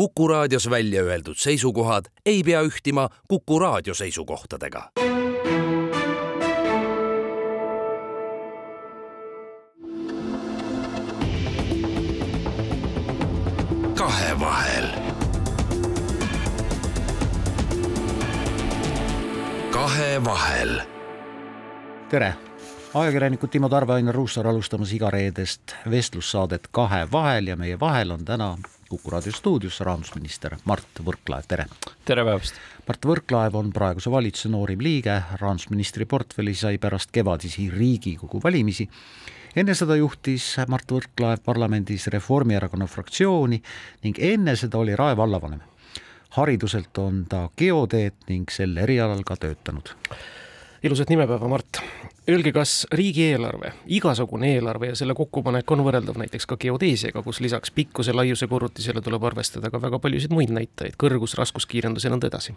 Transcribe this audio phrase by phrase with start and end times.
[0.00, 4.90] Kuku raadios välja öeldud seisukohad ei pea ühtima Kuku raadio seisukohtadega.
[13.94, 14.88] kahevahel.
[19.70, 20.80] kahevahel.
[22.08, 22.34] tere
[22.94, 28.56] ajakirjanikud Timo Tarve, Ainar Ruussaar alustamas igareedest vestlussaadet Kahevahel ja meie vahel on täna
[28.90, 31.66] Kuku raadio stuudios rahandusminister Mart Võrklaev, tere!
[32.08, 32.56] tere päevast!
[32.88, 38.88] Mart Võrklaev on praeguse valitsuse noorim liige, rahandusministri portfelli sai pärast kevadisi Riigikogu valimisi.
[39.54, 43.62] enne seda juhtis Mart Võrklaev parlamendis Reformierakonna fraktsiooni
[44.02, 45.62] ning enne seda oli Rae vallavanem.
[46.30, 49.94] hariduselt on ta geoteed ning sel erialal ka töötanud
[50.82, 51.80] ilusat nimepäeva, Mart.
[52.30, 57.72] Öelge, kas riigieelarve, igasugune eelarve ja selle kokkupanek on võrreldav näiteks ka geodeesiaga, kus lisaks
[57.74, 62.54] pikkuse, laiuse, korrutisele tuleb arvestada ka väga paljusid muid näitajaid, kõrgus, raskuskiirendus ja nõnda edasi?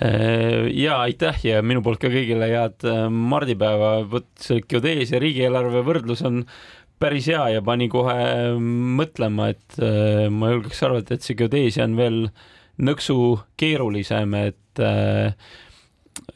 [0.00, 5.82] Äh, ja aitäh ja minu poolt ka kõigile head äh, mardipäeva, vot see geodeesia riigieelarve
[5.88, 6.44] võrdlus on
[7.00, 8.54] päris hea ja pani kohe
[9.00, 12.22] mõtlema, et äh, ma julgeks arvata, et see geodeesia on veel
[12.80, 13.16] nõksu
[13.60, 14.84] keerulisem, et et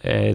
[0.03, 0.35] äh,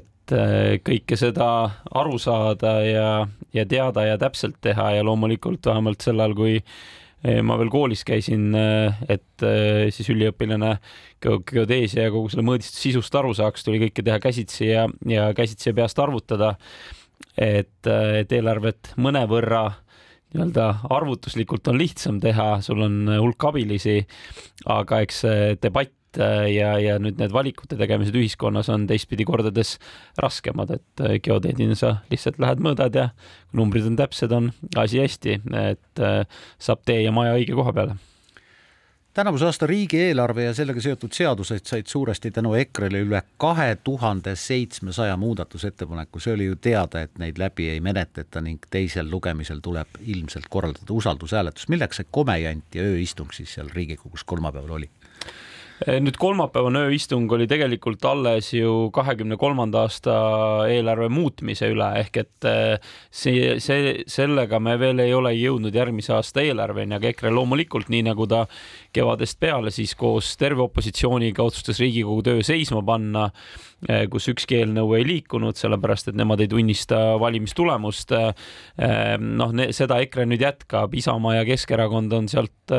[0.86, 1.50] kõike seda
[1.96, 3.10] aru saada ja,
[3.56, 8.06] ja teada ja täpselt teha ja loomulikult vähemalt sel ajal, kui äh, ma veel koolis
[8.08, 9.46] käisin, äh, et
[9.96, 10.78] siis üliõpilane
[11.24, 15.72] geodeesia ja kogu selle mõõdistu sisust aru saaks, tuli kõike teha käsitsi ja, ja käsitsi
[15.72, 16.56] ja peast arvutada.
[17.38, 19.64] et, et eelarvet mõnevõrra
[20.34, 24.04] nii-öelda arvutuslikult on lihtsam teha, sul on hulk abilisi,
[24.70, 29.78] aga eks see debatt Äh, ja, ja nüüd need valikute tegemised ühiskonnas on teistpidi kordades
[30.18, 33.10] raskemad, et äh, geodeedina sa lihtsalt lähed mõõdad ja
[33.52, 36.22] kui numbrid on täpsed, on asi hästi, et äh,
[36.62, 38.00] saab tee ja maja õige koha peale
[39.14, 45.18] tänavuse aasta riigieelarve ja sellega seotud seadused said suuresti tänu EKRE-le üle kahe tuhande seitsmesaja
[45.18, 50.48] muudatusettepaneku, see oli ju teada, et neid läbi ei menetleta ning teisel lugemisel tuleb ilmselt
[50.50, 51.68] korraldada usaldushääletus.
[51.68, 54.90] milleks see komejant ja ööistung siis seal Riigikogus kolmapäeval oli?
[55.80, 60.16] Eh, nüüd kolmapäevane ööistung oli tegelikult alles ju kahekümne kolmanda aasta
[60.68, 66.18] eelarve muutmise üle ehk et eh, see, see, sellega me veel ei ole jõudnud järgmise
[66.18, 68.44] aasta eelarveni, aga EKRE loomulikult, nii nagu ta
[68.92, 73.30] kevadest peale siis koos terve opositsiooniga otsustas Riigikogu töö seisma panna,
[73.88, 78.12] eh, kus ükski eelnõu ei liikunud, sellepärast et nemad ei tunnista valimistulemust.
[79.20, 82.76] noh, seda EKRE nüüd jätkab, Isamaa ja Keskerakond on sealt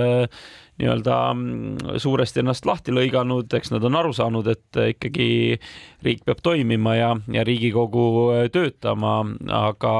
[0.81, 5.29] nii-öelda mm, suuresti ennast lahti lõiganud, eks nad on aru saanud, et ikkagi
[6.07, 9.21] riik peab toimima ja, ja Riigikogu äh, töötama,
[9.61, 9.95] aga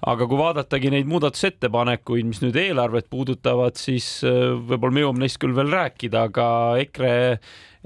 [0.00, 5.40] aga kui vaadatagi neid muudatusettepanekuid, mis nüüd eelarvet puudutavad, siis äh, võib-olla me jõuame neist
[5.42, 6.46] küll veel rääkida, aga
[6.84, 7.12] EKRE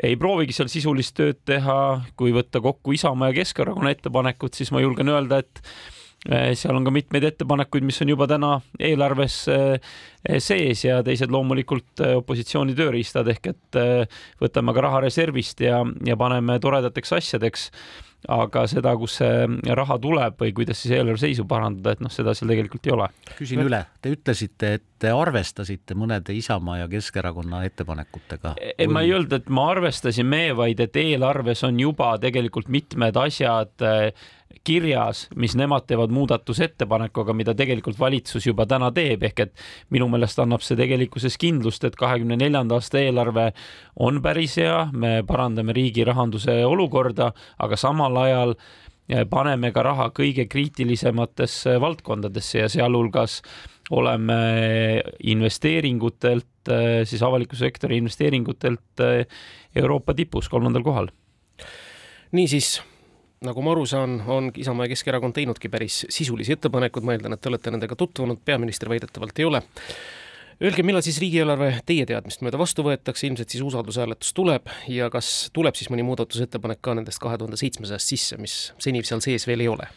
[0.05, 2.05] ei proovigi seal sisulist tööd teha.
[2.19, 5.63] kui võtta kokku Isamaa ja Keskerakonna ettepanekud, siis ma julgen öelda, et
[6.25, 9.93] seal on ka mitmeid ettepanekuid, mis on juba täna eelarves eh,
[10.41, 13.79] sees ja teised loomulikult eh, opositsiooni tööriistad ehk et
[14.41, 17.71] võtame ka raha reservist ja, ja paneme toredateks asjadeks.
[18.25, 22.33] aga seda, kust see raha tuleb või kuidas siis eelarve seisu parandada, et noh, seda
[22.33, 23.09] seal tegelikult ei ole.
[23.37, 28.55] küsin üle, te ütlesite, et te arvestasite mõnede Isamaa ja Keskerakonna ettepanekutega.
[28.79, 33.21] ei, ma ei öelnud, et ma arvestasin me, vaid et eelarves on juba tegelikult mitmed
[33.27, 33.85] asjad
[34.65, 40.39] kirjas, mis nemad teevad muudatusettepanekuga, mida tegelikult valitsus juba täna teeb, ehk et minu meelest
[40.43, 43.51] annab see tegelikkuses kindlust, et kahekümne neljanda aasta eelarve
[43.97, 48.55] on päris hea, me parandame riigi rahanduse olukorda, aga samal ajal
[49.09, 53.41] eh, paneme ka raha kõige kriitilisematesse valdkondadesse ja sealhulgas
[53.91, 55.03] oleme
[55.35, 59.27] investeeringutelt, eh, siis avaliku sektori investeeringutelt eh,
[59.77, 61.13] Euroopa tipus, kolmandal kohal.
[62.35, 62.81] niisiis
[63.47, 67.43] nagu ma aru saan, on Isamaa ja Keskerakond teinudki päris sisulisi ettepanekuid, ma eeldan, et
[67.45, 69.63] te olete nendega tutvunud, peaminister väidetavalt ei ole.
[70.63, 75.51] Öelge, millal siis riigieelarve teie teadmist mööda vastu võetakse, ilmselt siis usaldushääletus tuleb ja kas
[75.55, 79.65] tuleb siis mõni muudatusettepanek ka nendest kahe tuhande seitsmesajast sisse, mis seni seal sees veel
[79.67, 79.89] ei ole?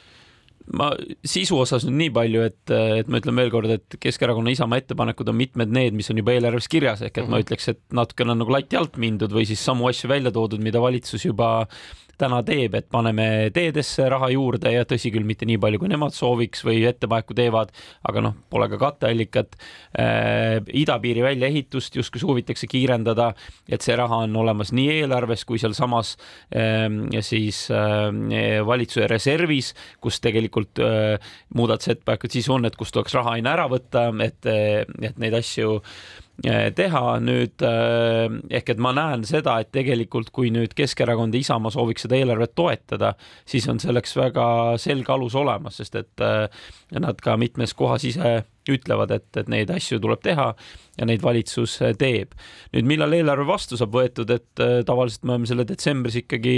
[0.76, 0.90] ma
[1.28, 5.30] sisu osas nüüd nii palju, et, et ma ütlen veel kord, et Keskerakonna Isamaa ettepanekud
[5.32, 7.32] on mitmed need, mis on juba eelarves kirjas, ehk et mm -hmm.
[7.32, 7.46] ma mhm.
[7.46, 10.82] ütleks, et natukene on nagu lati alt mindud või siis samu asju välja toodud, mida
[10.82, 11.68] valitsus juba
[12.18, 16.16] täna teeb, et paneme teedesse raha juurde ja tõsi küll, mitte nii palju, kui nemad
[16.16, 17.74] sooviks või ettepaneku teevad,
[18.10, 19.58] aga noh, pole ka katteallikat
[20.00, 20.58] äh,.
[20.74, 23.32] idapiiri väljaehitust justkui soovitakse kiirendada,
[23.70, 26.16] et see raha on olemas nii eelarves kui sealsamas
[26.52, 26.90] äh,
[27.22, 28.10] siis äh,
[28.66, 34.10] valitsuse reservis, kus tegelikult äh, muudatusettepanekud siis on, et kust tuleks raha aina ära võtta,
[34.26, 35.78] et, et neid asju
[36.38, 42.06] teha nüüd ehk et ma näen seda, et tegelikult kui nüüd Keskerakond ja Isamaa sooviks
[42.06, 43.16] seda eelarvet toetada,
[43.50, 44.46] siis on selleks väga
[44.82, 46.26] selge alus olemas, sest et
[46.94, 48.36] nad ka mitmes kohas ise
[48.70, 50.52] ütlevad, et, et neid asju tuleb teha
[51.00, 52.38] ja neid valitsus teeb.
[52.76, 56.58] nüüd, millal eelarve vastu saab võetud, et tavaliselt me oleme selle detsembris ikkagi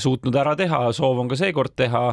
[0.00, 2.04] suutnud ära teha, soov on ka seekord teha.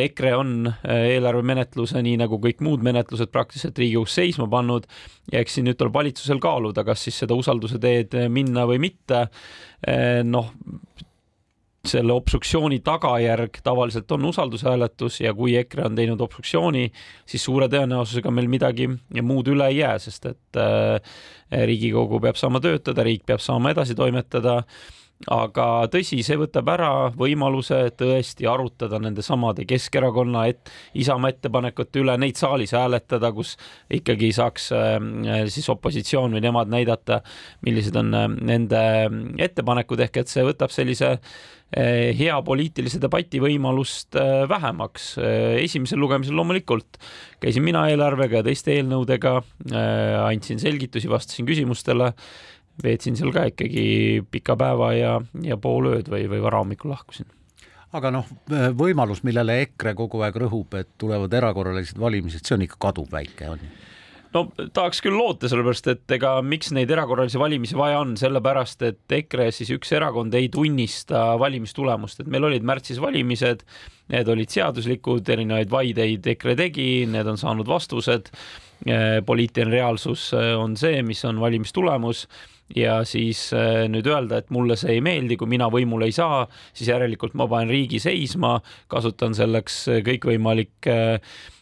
[0.00, 0.52] EKRE on
[0.86, 4.86] eelarvemenetluse, nii nagu kõik muud menetlused praktiliselt Riigikogus seisma pannud
[5.32, 9.26] ja eks siin nüüd tuleb valitsusel kaaluda, kas siis seda usalduse teed minna või mitte.
[10.24, 10.52] noh
[11.86, 16.90] selle obstruktsiooni tagajärg tavaliselt on usaldushääletus ja kui EKRE on teinud obstruktsiooni,
[17.26, 18.88] siis suure tõenäosusega meil midagi
[19.22, 21.00] muud üle ei jää, sest et äh,
[21.50, 24.60] Riigikogu peab saama töötada, riik peab saama edasi toimetada
[25.28, 32.16] aga tõsi, see võtab ära võimaluse tõesti arutada nende samade Keskerakonna et Isamaa ettepanekute üle,
[32.20, 33.56] neid saalis hääletada, kus
[33.92, 34.96] ikkagi saaks äh,
[35.52, 37.20] siis opositsioon või nemad näidata,
[37.66, 38.82] millised on äh, nende
[39.44, 41.18] ettepanekud, ehk et see võtab sellise
[41.70, 44.16] Eh, hea poliitilise debati võimalust
[44.50, 45.12] vähemaks.
[45.62, 46.98] Esimesel lugemisel loomulikult
[47.38, 49.36] käisin mina eelarvega ja teiste eelnõudega,
[50.24, 52.10] andsin selgitusi, vastasin küsimustele,
[52.84, 53.84] veetsin seal ka ikkagi
[54.30, 57.28] pika päeva ja, ja pool ööd või, või varahommikul lahkusin.
[57.90, 58.26] Aga noh,
[58.78, 63.64] võimalus, millele EKRE kogu aeg rõhub, et tulevad erakorralised valimised, see on ikka kaduvväike, on
[63.64, 63.70] ju.
[64.30, 69.14] No tahaks küll loota, sellepärast et ega miks neid erakorralisi valimisi vaja on, sellepärast et
[69.16, 73.64] EKRE siis üks erakond ei tunnista valimistulemust, et meil olid märtsis valimised,
[74.14, 78.30] need olid seaduslikud, erinevaid vaideid EKRE tegi, need on saanud vastused.
[79.26, 82.28] poliitiline reaalsus on see, mis on valimistulemus
[82.76, 83.48] ja siis
[83.90, 87.48] nüüd öelda, et mulle see ei meeldi, kui mina võimule ei saa, siis järelikult ma
[87.50, 88.58] panen riigi seisma,
[88.92, 91.00] kasutan selleks kõikvõimalikke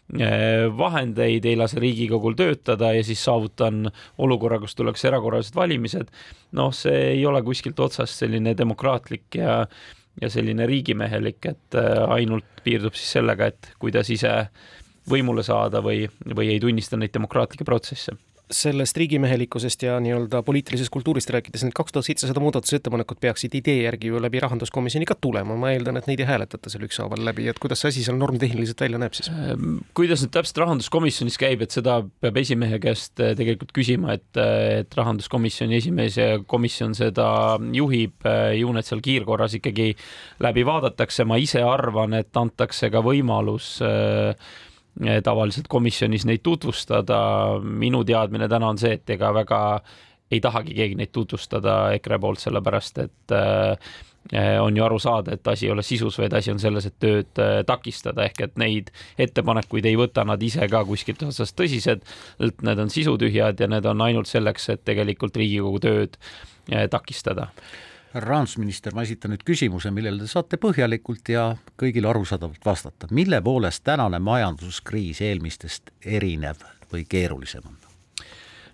[0.09, 3.91] Eh, vahendeid, ei lase Riigikogul töötada ja siis saavutan
[4.25, 6.09] olukorra, kus tuleks erakorralised valimised.
[6.57, 9.59] noh, see ei ole kuskilt otsast selline demokraatlik ja,
[10.21, 11.77] ja selline riigimehelik, et
[12.09, 14.33] ainult piirdub siis sellega, et kuidas ise
[15.13, 18.17] võimule saada või, või ei tunnista neid demokraatlikke protsesse
[18.51, 24.09] sellest riigimehelikkusest ja nii-öelda poliitilisest kultuurist rääkides, need kaks tuhat seitsesada muudatusettepanekut peaksid idee järgi
[24.13, 27.61] ju läbi rahanduskomisjoni ka tulema, ma eeldan, et neid ei hääletata seal ükshaaval läbi, et
[27.63, 29.29] kuidas see asi seal normitehniliselt välja näeb siis?
[29.33, 34.31] Ehm, kuidas nüüd täpselt rahanduskomisjonis käib, et seda peab esimehe käest eh, tegelikult küsima, et,
[34.41, 37.29] eh, et rahanduskomisjoni esimees ja komisjon seda
[37.77, 39.91] juhib, eh, ju need seal kiirkorras ikkagi
[40.45, 44.35] läbi vaadatakse, ma ise arvan, et antakse ka võimalus äh,
[45.25, 47.21] tavaliselt komisjonis neid tutvustada.
[47.63, 49.61] minu teadmine täna on see, et ega väga
[50.31, 55.49] ei tahagi keegi neid tutvustada EKRE poolt, sellepärast et eh, on ju aru saada, et
[55.49, 58.93] asi ei ole sisus, vaid asi on selles, et tööd eh, takistada, ehk et neid
[59.19, 62.05] ettepanekuid ei võta nad ise ka kuskilt otsast tõsiselt.
[62.39, 66.19] Need on sisutühjad ja need on ainult selleks, et tegelikult Riigikogu tööd
[66.93, 67.49] takistada
[68.13, 71.51] härra rahandusminister, ma esitan nüüd küsimuse, millele te saate põhjalikult ja
[71.81, 73.09] kõigile arusaadavalt vastata.
[73.11, 77.77] mille poolest tänane majanduskriis eelmistest erinev või keerulisem on?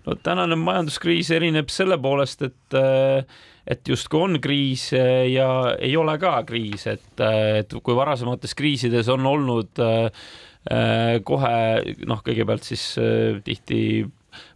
[0.05, 2.79] no tänane majanduskriis erineb selle poolest, et
[3.67, 7.07] et justkui on kriis ja ei ole ka kriis, et,
[7.59, 9.81] et kui varasemates kriisides on olnud
[11.25, 11.55] kohe
[12.05, 12.93] noh, kõigepealt siis
[13.45, 13.79] tihti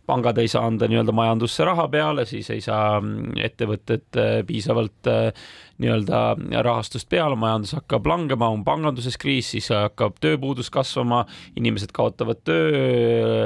[0.10, 5.10] pangad ei saa anda nii-öelda majandusse raha peale, siis ei saa mm, ettevõtted äh, piisavalt
[5.12, 5.50] äh,
[5.80, 6.22] nii-öelda
[6.66, 11.26] rahastust peale, majandus hakkab langema, on panganduses kriis, siis hakkab tööpuudus kasvama,
[11.60, 13.46] inimesed kaotavad töö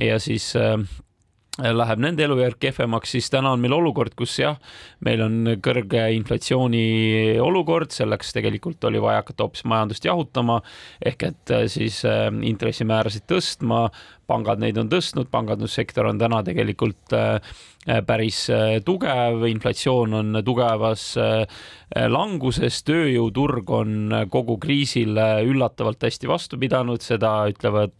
[0.00, 0.78] ja siis äh,
[1.54, 4.56] läheb nende elujärg kehvemaks, siis täna on meil olukord, kus jah,
[5.06, 10.58] meil on kõrge inflatsiooni olukord, selleks tegelikult oli vaja hakata hoopis majandust jahutama
[11.04, 12.00] ehk et siis
[12.50, 13.86] intressimäärasid tõstma,
[14.26, 17.54] pangad neid on tõstnud, pangandussektor on täna tegelikult äh,
[18.06, 21.44] päris äh, tugev, inflatsioon on tugevas äh,
[22.10, 27.94] languses, tööjõuturg on kogu kriisile üllatavalt hästi vastu pidanud, seda ütlevad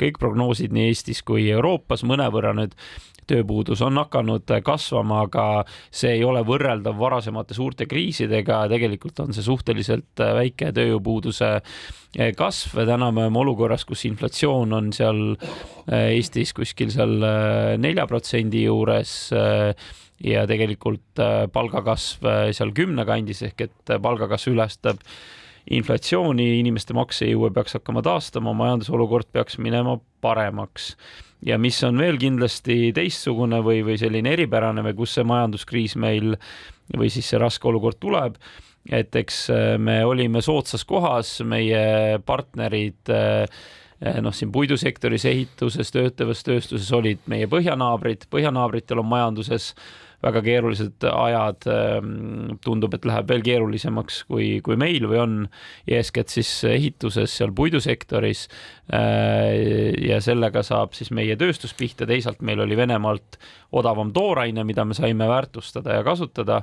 [0.00, 2.74] kõik prognoosid nii Eestis kui Euroopas, mõnevõrra nüüd
[3.28, 9.44] tööpuudus on hakanud kasvama, aga see ei ole võrreldav varasemate suurte kriisidega, tegelikult on see
[9.46, 11.52] suhteliselt väike tööjõupuuduse
[12.38, 15.22] kasv, täna me oleme olukorras, kus inflatsioon on seal
[15.88, 17.14] Eestis kuskil seal
[17.80, 19.14] nelja protsendi juures
[20.24, 25.04] ja tegelikult palgakasv seal kümne kandis ehk et palgakasv ületab
[25.74, 30.94] inflatsiooni, inimeste maksejõue peaks hakkama taastama, majandusolukord peaks minema paremaks
[31.46, 36.34] ja mis on veel kindlasti teistsugune või, või selline eripärane või kus see majanduskriis meil
[36.96, 38.38] või siis see raske olukord tuleb,
[38.90, 43.44] et eks äh, me olime soodsas kohas, meie partnerid äh,
[44.22, 49.72] noh, siin puidusektoris, ehituses, töötlevas tööstuses olid meie põhjanaabrid, põhjanaabritel on majanduses
[50.24, 51.66] väga keerulised ajad.
[51.70, 55.36] Ehm, tundub, et läheb veel keerulisemaks kui, kui meil või on
[55.86, 58.46] eeskätt siis ehituses, seal puidusektoris.
[58.92, 63.38] Ehm, ja sellega saab siis meie tööstus pihta, teisalt meil oli Venemaalt
[63.78, 66.62] odavam tooraine, mida me saime väärtustada ja kasutada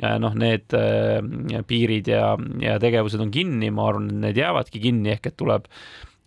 [0.00, 5.12] noh, need ehm, piirid ja, ja tegevused on kinni, ma arvan, et need jäävadki kinni,
[5.16, 5.66] ehk et tuleb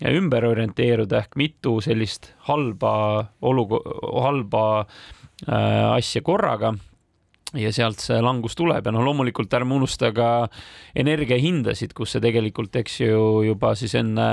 [0.02, 2.94] ümber orienteeruda ehk mitu sellist halba
[3.42, 4.64] olukorda, halba
[5.44, 6.72] Äh, asja korraga
[7.58, 8.86] ja sealt see langus tuleb.
[8.86, 10.48] Ja noh, loomulikult ärme unusta ka
[10.96, 13.20] energiahindasid, kus see tegelikult, eks ju,
[13.50, 14.30] juba siis enne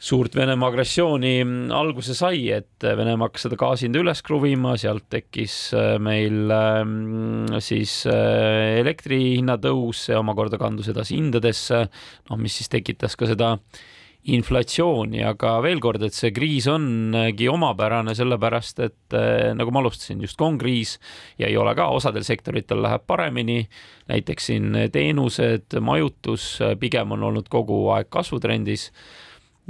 [0.00, 1.34] suurt Venemaa agressiooni
[1.76, 7.50] alguse sai, et Venemaa hakkas seda gaasi hinda üles kruvima, sealt tekkis äh, meil ähm,
[7.60, 11.82] siis äh, elektri hinna tõus, see omakorda kandus edasi hindadesse,
[12.30, 13.88] noh, mis siis tekitas ka seda äh,
[14.28, 20.20] inflatsiooni, aga veel kord, et see kriis ongi omapärane, sellepärast et eh, nagu ma alustasin,
[20.20, 20.98] just on kriis
[21.40, 23.64] ja ei ole ka, osadel sektoritel läheb paremini.
[24.10, 28.90] näiteks siin teenused, majutus pigem on olnud kogu aeg kasvutrendis.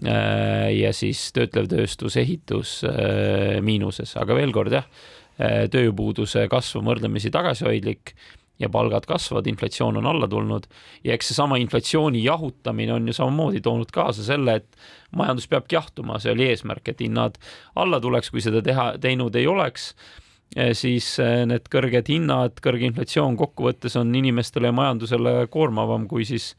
[0.01, 4.87] Eh, ja siis töötlev tööstus, ehitus eh, miinuses, aga veel kord jah,
[5.41, 8.13] tööjõupuuduse kasv on võrdlemisi tagasihoidlik
[8.61, 10.67] ja palgad kasvavad, inflatsioon on alla tulnud.
[11.05, 14.77] Ja eks seesama inflatsiooni jahutamine on ju samamoodi toonud kaasa selle, et
[15.17, 17.41] majandus peabki jahtuma, see oli eesmärk, et hinnad
[17.81, 19.95] alla tuleks, kui seda teha, teinud ei oleks,
[20.57, 26.29] eh, siis eh, need kõrged hinnad, kõrge inflatsioon kokkuvõttes on inimestele ja majandusele koormavam kui
[26.29, 26.55] siis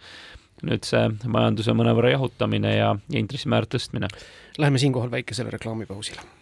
[0.65, 4.11] nüüd see majanduse mõnevõrra jahutamine ja, intressimäär tõstmine.
[4.61, 6.40] Läheme siinkohal väikesele reklaamipausile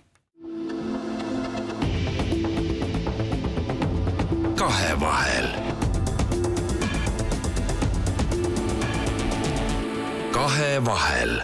[4.59, 5.47] kahevahel.
[10.31, 11.41] kahevahel.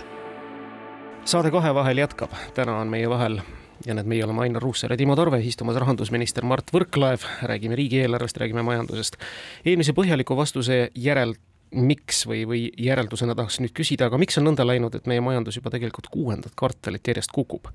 [1.26, 3.40] saade Kahevahel jätkab, täna on meie vahel
[3.86, 8.38] ja need meie oleme Ainar Ruussaar ja Timo Tarve, istumas rahandusminister Mart Võrklaev, räägime riigieelarvest,
[8.38, 9.16] räägime majandusest.
[9.66, 11.38] eelmise põhjaliku vastuse järel
[11.76, 15.60] miks või, või järeldusena tahaks nüüd küsida, aga miks on nõnda läinud, et meie majandus
[15.60, 17.70] juba tegelikult kuuendat kvartalit järjest kukub?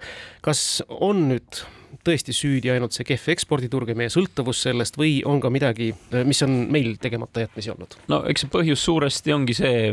[0.44, 1.62] kas on nüüd
[2.06, 5.90] tõesti süüdi ainult see kehv eksporditurg ja meie sõltuvus sellest või on ka midagi,
[6.26, 7.98] mis on meil tegemata jätmisi olnud?
[8.12, 9.90] no eks see põhjus suuresti ongi see,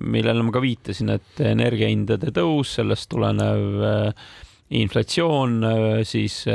[0.00, 4.32] millele ma ka viitasin, et energiahindade tõus, sellest tulenev äh,
[4.70, 5.58] inflatsioon,
[6.08, 6.54] siis äh,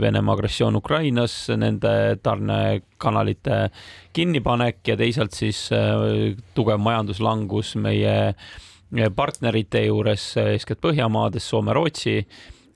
[0.00, 3.70] Venemaa agressioon Ukrainas, nende tarnekanalite
[4.12, 8.34] kinnipanek ja teisalt siis äh, tugev majanduslangus meie
[9.16, 12.20] partnerite juures, eeskätt Põhjamaades, Soome, Rootsi.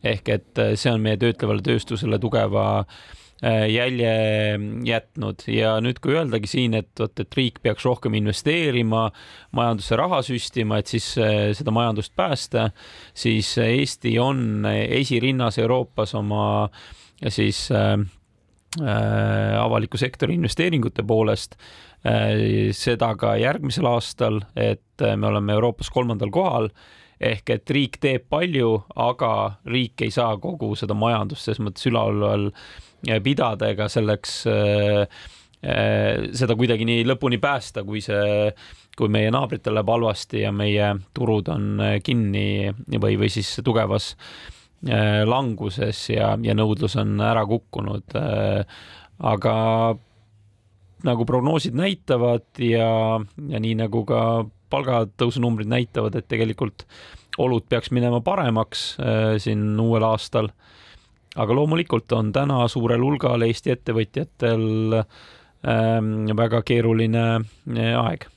[0.03, 4.13] Ehk et äh, see on meie töötlevale tööstusele tugeva äh, jälje
[4.85, 9.05] jätnud ja nüüd, kui öeldagi siin, et vot, et riik peaks rohkem investeerima,
[9.55, 12.71] majandusse raha süstima, et siis äh, seda majandust päästa,
[13.15, 16.69] siis Eesti on esirinnas Euroopas oma
[17.31, 17.95] siis äh,
[19.59, 21.88] avaliku sektori investeeringute poolest äh,.
[22.79, 26.69] Seda ka järgmisel aastal, et me oleme Euroopas kolmandal kohal
[27.19, 29.33] ehk et riik teeb palju, aga
[29.69, 35.07] riik ei saa kogu seda majandust selles mõttes üleval äh, pidada ega selleks äh,
[35.63, 38.53] äh, seda kuidagi nii lõpuni päästa, kui see,
[38.99, 44.13] kui meie naabritel läheb halvasti ja meie turud on äh, kinni või, või siis tugevas
[44.87, 48.63] äh, languses ja, ja nõudlus on ära kukkunud äh,.
[49.19, 49.55] aga
[51.07, 52.89] nagu prognoosid näitavad ja,
[53.49, 54.23] ja nii nagu ka
[54.73, 56.85] palgatõusu numbrid näitavad, et tegelikult
[57.39, 60.51] olud peaks minema paremaks äh, siin uuel aastal.
[61.37, 68.29] aga loomulikult on täna suurel hulgal Eesti ettevõtjatel ähm, väga keeruline äh, aeg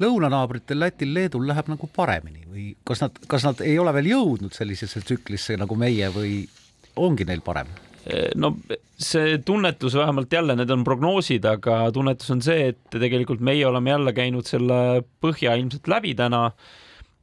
[0.00, 4.56] lõunanaabritel Lätil, Leedul läheb nagu paremini või kas nad, kas nad ei ole veel jõudnud
[4.56, 6.44] sellisesse tsüklisse nagu meie või
[6.96, 7.68] ongi neil parem?
[8.40, 8.54] No
[9.00, 13.92] see tunnetus vähemalt jälle, need on prognoosid, aga tunnetus on see, et tegelikult meie oleme
[13.92, 14.78] jälle käinud selle
[15.24, 16.50] põhja ilmselt läbi täna.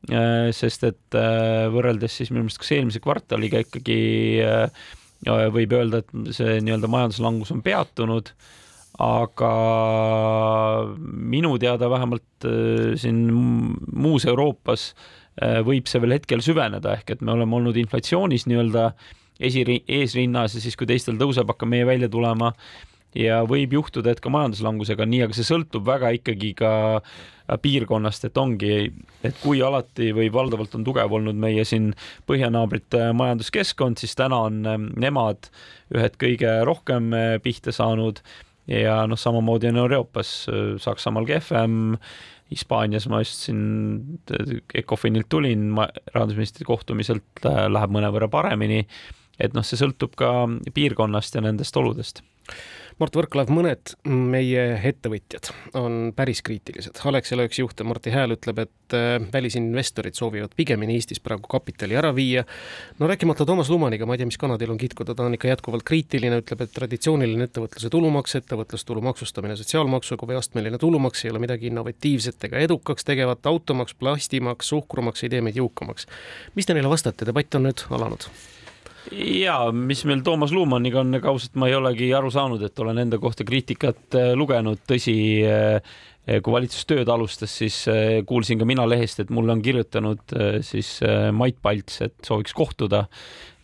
[0.07, 3.98] Äh, sest et äh, võrreldes siis minu meelest kas eelmise kvartaliga ikkagi
[4.46, 4.86] äh,
[5.51, 8.29] võib öelda, et see nii-öelda majanduslangus on peatunud
[9.03, 9.50] aga
[11.01, 12.48] minu teada vähemalt
[13.01, 14.91] siin muus Euroopas
[15.65, 18.88] võib see veel hetkel süveneda, ehk et me oleme olnud inflatsioonis nii-öelda
[19.39, 22.53] esi, eesrinnas ja siis, kui teistel tõuseb, hakkab meie välja tulema
[23.17, 26.72] ja võib juhtuda, et ka majanduslangusega on nii, aga see sõltub väga ikkagi ka
[27.63, 28.89] piirkonnast, et ongi,
[29.25, 31.94] et kui alati või valdavalt on tugev olnud meie siin
[32.27, 35.50] põhjanaabrite majanduskeskkond, siis täna on ähm, nemad
[35.96, 38.20] ühed kõige rohkem äh, pihta saanud
[38.67, 41.96] ja noh, samamoodi on Euroopas, äh, Saksamaal kehvem,
[42.51, 44.20] Hispaanias ma just siin
[44.75, 45.72] Ecofinilt tulin,
[46.13, 48.86] rahandusministri kohtumiselt läheb mõnevõrra paremini.
[49.39, 50.32] Et noh, see sõltub ka
[50.74, 52.24] piirkonnast ja nendest oludest
[52.98, 56.98] Mart Võrklaev, mõned meie ettevõtjad on päris kriitilised.
[57.06, 62.10] Alexela üks juht, Martti Hääl ütleb, et äh, välisinvestorid soovivad pigemini Eestis praegu kapitali ära
[62.17, 62.41] viia.
[62.98, 65.51] no rääkimata Toomas Lumaniga, ma ei tea, mis kana teil on kitkuda, ta on ikka
[65.51, 71.46] jätkuvalt kriitiline, ütleb, et traditsiooniline ettevõtluse tulumaks, ettevõtlustulu maksustamine sotsiaalmaksuga või astmeline tulumaks ei ole
[71.46, 76.10] midagi innovatiivset ega edukaks tegevat, automaks, plastimaks, suhkrumaks ei tee meid jõukamaks.
[76.58, 78.32] mis te neile vastate, debatt on nüüd alanud
[79.11, 83.03] ja mis meil Toomas Luumaniga on, ega ausalt ma ei olegi aru saanud, et olen
[83.05, 85.97] enda kohta kriitikat äh, lugenud, tõsi, äh,
[86.43, 90.35] kui valitsus tööd alustas, siis äh, kuulsin ka mina lehest, et mulle on kirjutanud
[90.65, 90.97] siis
[91.35, 93.05] Mait Palts, et sooviks kohtuda.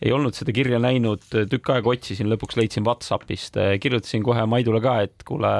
[0.04, 4.98] ei olnud seda kirja näinud, tükk aega otsisin, lõpuks leidsin Whatsappist, kirjutasin kohe Maidule ka,
[5.06, 5.54] et kuule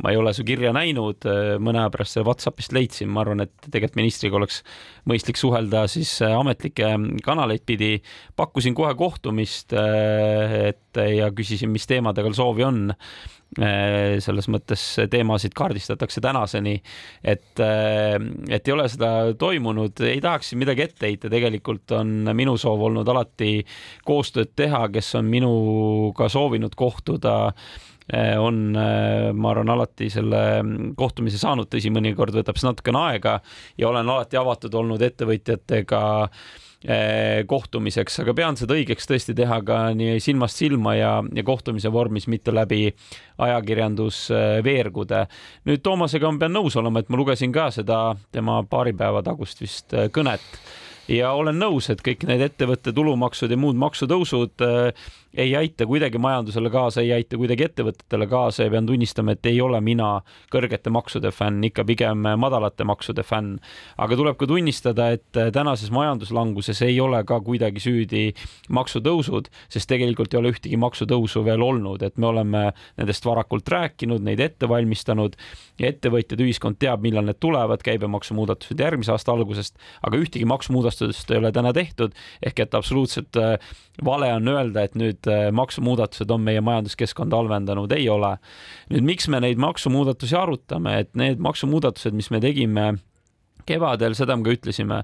[0.00, 1.26] ma ei ole su kirja näinud,
[1.60, 4.62] mõne aja pärast selle Whatsappist leidsin, ma arvan, et tegelikult ministriga oleks
[5.08, 6.94] mõistlik suhelda siis äh, ametlikke
[7.24, 7.96] kanaleid pidi.
[8.36, 12.84] pakkusin kohe kohtumist, äh, et ja küsisin, mis teemadega soovi on.
[13.60, 14.80] Äh, selles mõttes
[15.12, 16.78] teemasid kaardistatakse tänaseni,
[17.20, 22.56] et, et ei ole seda toimunud, ei tahaks siin midagi ette heita, tegelikult on minu
[22.56, 23.58] soov olnud alati
[24.08, 27.52] koostööd teha, kes on minuga soovinud kohtuda
[28.38, 30.42] on, eh, ma arvan, alati selle
[30.98, 33.38] kohtumise saanud, tõsi, mõnikord võtab see natukene aega
[33.78, 36.02] ja olen alati avatud olnud ettevõtjatega
[36.82, 41.92] eh, kohtumiseks, aga pean seda õigeks tõesti teha ka nii silmast silma ja, ja kohtumise
[41.94, 42.88] vormis, mitte läbi
[43.42, 45.26] ajakirjandusveergude.
[45.70, 48.04] nüüd Toomasega ma pean nõus olema, et ma lugesin ka seda
[48.34, 50.42] tema paari päeva tagust vist kõnet
[51.08, 56.18] ja olen nõus, et kõik need ettevõtte tulumaksud ja muud maksutõusud äh, ei aita kuidagi
[56.18, 60.10] majandusele kaasa, ei aita kuidagi ettevõtetele kaasa ja pean tunnistama, et ei ole mina
[60.52, 63.56] kõrgete maksude fänn, ikka pigem madalate maksude fänn.
[63.96, 68.24] aga tuleb ka tunnistada, et tänases majanduslanguses ei ole ka kuidagi süüdi
[68.68, 72.64] maksutõusud, sest tegelikult ei ole ühtegi maksutõusu veel olnud, et me oleme
[73.00, 75.36] nendest varakult rääkinud, neid ette valmistanud
[75.80, 80.91] ja ettevõtjad, ühiskond teab, millal need tulevad, käibemaksumuudatused järgmise aasta algusest, aga ühtegi maksumuudatust
[81.30, 82.12] ei ole täna tehtud.
[82.44, 83.56] Ehk et absoluutselt äh,
[84.04, 88.36] vale on öelda, et nüüd äh, maksumuudatused on meie majanduskeskkonda halvendanud, ei ole.
[88.92, 92.92] nüüd, miks me neid maksumuudatusi arutame, et need maksumuudatused, mis me tegime
[93.66, 95.02] kevadel, seda me ka ütlesime,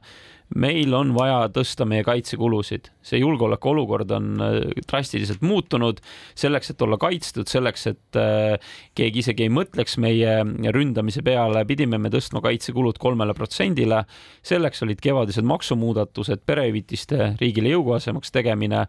[0.57, 4.57] meil on vaja tõsta meie kaitsekulusid, see julgeolekuolukord on äh,
[4.89, 6.01] drastiliselt muutunud.
[6.39, 8.57] selleks, et olla kaitstud, selleks, et äh,
[8.97, 10.41] keegi isegi ei mõtleks meie
[10.73, 14.05] ründamise peale, pidime me tõstma kaitsekulud kolmele protsendile.
[14.43, 18.87] selleks olid kevadised maksumuudatused, perehüvitiste riigile jõukohasemaks tegemine.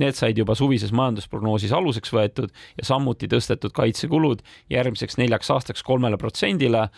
[0.00, 6.16] Need said juba suvises majandusprognoosis aluseks võetud ja samuti tõstetud kaitsekulud järgmiseks neljaks aastaks kolmele
[6.16, 6.88] protsendile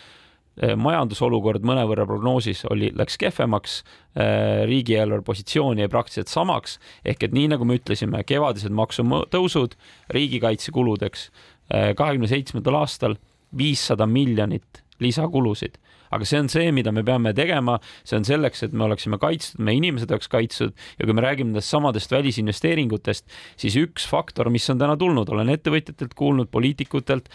[0.54, 3.80] majandusolukord mõnevõrra prognoosis oli, läks kehvemaks,
[4.14, 9.74] äh, riigieelarve positsioon jäi praktiliselt samaks, ehk et nii, nagu me ütlesime, kevadised maksutõusud
[10.14, 13.18] riigikaitsekuludeks äh, kahekümne seitsmendal aastal
[13.56, 15.80] viissada miljonit lisakulusid.
[16.14, 19.58] Aga see on see, mida me peame tegema, see on selleks, et me oleksime kaitstud,
[19.66, 23.26] meie inimesed oleks kaitstud ja kui me räägime nendest samadest välisinvesteeringutest,
[23.58, 27.32] siis üks faktor, mis on täna tulnud, olen ettevõtjatelt kuulnud, poliitikutelt,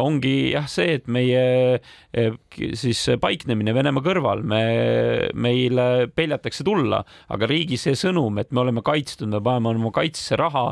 [0.00, 1.42] ongi jah, see, et meie
[2.16, 2.36] eh,
[2.78, 4.62] siis paiknemine Venemaa kõrval, me,
[5.34, 7.02] meile peljatakse tulla,
[7.32, 10.70] aga riigi see sõnum, et me oleme kaitstud, me paneme oma kaitsesse raha,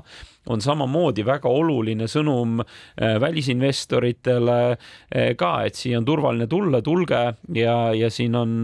[0.51, 7.27] on samamoodi väga oluline sõnum eh, välisinvestoritele eh, ka, et siia on turvaline tulla, tulge
[7.57, 8.57] ja, ja siin on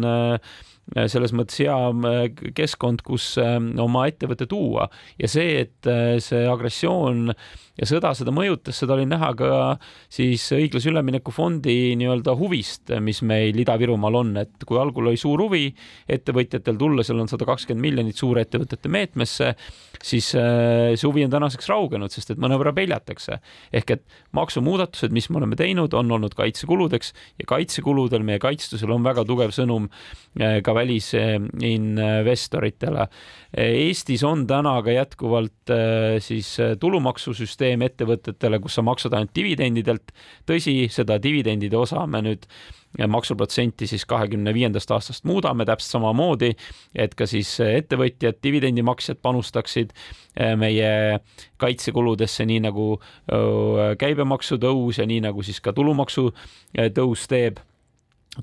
[1.11, 4.85] selles mõttes hea keskkond, kus oma ettevõte tuua.
[5.19, 5.88] Ja see, et
[6.23, 7.33] see agressioon
[7.77, 9.49] ja sõda seda mõjutas, seda oli näha ka
[10.12, 15.39] siis õiglase ülemineku fondi nii-öelda huvist, mis meil Ida-Virumaal on, et kui algul oli suur
[15.45, 15.67] huvi
[16.12, 19.47] ettevõtjatel tulla, seal on sada kakskümmend miljonit suurettevõtete meetmesse,
[20.03, 23.35] siis äh, see huvi on tänaseks raugenud, sest et mõnevõrra peljatakse.
[23.73, 24.05] ehk et
[24.37, 27.09] maksumuudatused, mis me oleme teinud, on olnud kaitsekuludeks
[27.41, 29.85] ja kaitsekuludel, meie kaitstusel on väga tugev sõnum
[30.41, 33.03] äh, ka välisinvestoritele.
[33.57, 35.79] Eestis on täna ka jätkuvalt äh,
[36.25, 40.13] siis tulumaksusüsteem ettevõtetele, kus sa maksad ainult dividendidelt.
[40.47, 42.47] tõsi, seda dividendide osa me nüüd
[43.09, 46.53] maksuprotsenti siis kahekümne viiendast aastast muudame täpselt samamoodi,
[46.95, 51.21] et ka siis ettevõtjad, dividendimaksjad panustaksid eh, meie
[51.61, 52.89] kaitsekuludesse, nii nagu
[53.99, 56.31] käibemaksu tõus ja nii nagu siis ka tulumaksu
[56.75, 57.61] eh, tõus teeb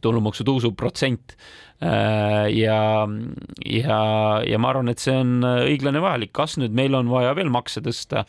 [0.01, 1.35] tulumaksu tõusu protsent.
[1.83, 3.07] Äh, ja,
[3.65, 3.97] ja,
[4.47, 6.31] ja ma arvan, et see on õiglane ja vajalik.
[6.31, 8.23] kas nüüd meil on vaja veel makse tõsta?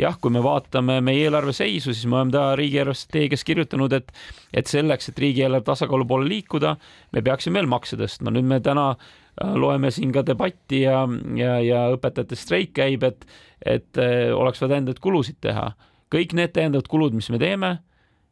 [0.00, 4.10] jah, kui me vaatame meie eelarve seisu, siis me oleme ta riigieelarve strateegias kirjutanud, et,
[4.52, 6.74] et selleks, et riigieelarve tasakaalu poole liikuda,
[7.14, 8.34] me peaksime veel makse tõstma.
[8.34, 11.04] nüüd me täna äh, loeme siin ka debatti ja,
[11.38, 13.28] ja, ja õpetajate streik käib, et,
[13.64, 15.74] et äh, oleks vaja täiendavaid kulusid teha.
[16.10, 17.76] kõik need täiendavad kulud, mis me teeme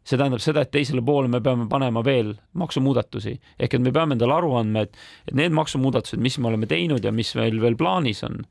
[0.04, 4.18] see tähendab seda, et teisele poole me peame panema veel maksumuudatusi ehk et me peame
[4.18, 7.78] endale aru andma, et, et need maksumuudatused, mis me oleme teinud ja mis meil veel
[7.80, 8.42] plaanis on,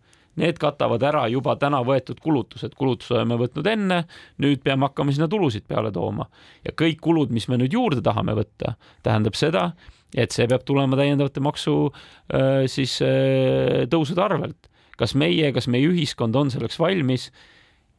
[0.41, 3.99] need katavad ära juba täna võetud kulutused, kulutused oleme võtnud enne,
[4.41, 6.25] nüüd peame hakkama sinna tulusid peale tooma
[6.65, 8.73] ja kõik kulud, mis me nüüd juurde tahame võtta,
[9.05, 9.69] tähendab seda,
[10.17, 14.69] et see peab tulema täiendavate maksu äh, siis äh, tõusude arvelt.
[14.97, 17.31] kas meie, kas meie ühiskond on selleks valmis?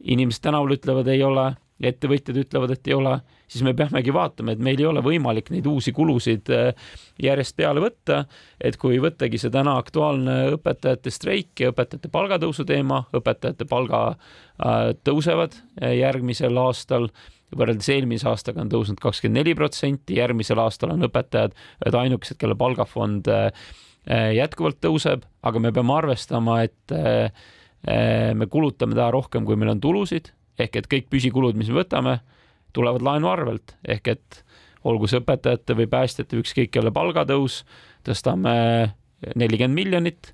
[0.05, 3.15] inimesed tänaval ütlevad, ei ole ja ettevõtjad ütlevad, et ei ole,
[3.51, 6.91] siis me peamegi vaatama, et meil ei ole võimalik neid uusi kulusid äh,
[7.23, 8.25] järjest peale võtta.
[8.61, 14.93] et kui võttagi see täna aktuaalne õpetajate streik ja õpetajate palgatõusu teema, õpetajate palga äh,
[15.05, 17.11] tõusevad äh, järgmisel aastal
[17.55, 21.53] võrreldes eelmise aastaga on tõusnud kakskümmend neli protsenti, järgmisel aastal on õpetajad
[21.85, 23.29] ühed ainukesed, kelle palgafond
[24.35, 26.93] jätkuvalt tõuseb, aga me peame arvestama, et
[27.87, 32.19] me kulutame täna rohkem, kui meil on tulusid ehk et kõik püsikulud, mis me võtame,
[32.75, 33.77] tulevad laenu arvelt.
[33.87, 34.41] Ehk et
[34.85, 37.63] olgu see õpetajate või päästjate, ükskõik kelle palgatõus,
[38.07, 38.55] tõstame
[39.35, 40.33] nelikümmend miljonit.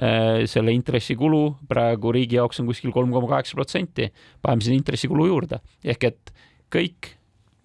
[0.00, 4.06] Eh, selle intressikulu praegu riigi jaoks on kuskil kolm koma kaheksa protsenti,
[4.40, 5.58] paneme sinna intressikulu juurde.
[5.84, 6.32] Ehk et
[6.72, 7.10] kõik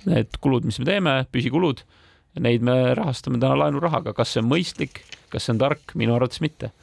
[0.09, 1.85] need kulud, mis me teeme, püsikulud,
[2.43, 4.99] neid me rahastame täna laenurahaga, kas see on mõistlik,
[5.31, 6.73] kas see on tark, minu arvates mitte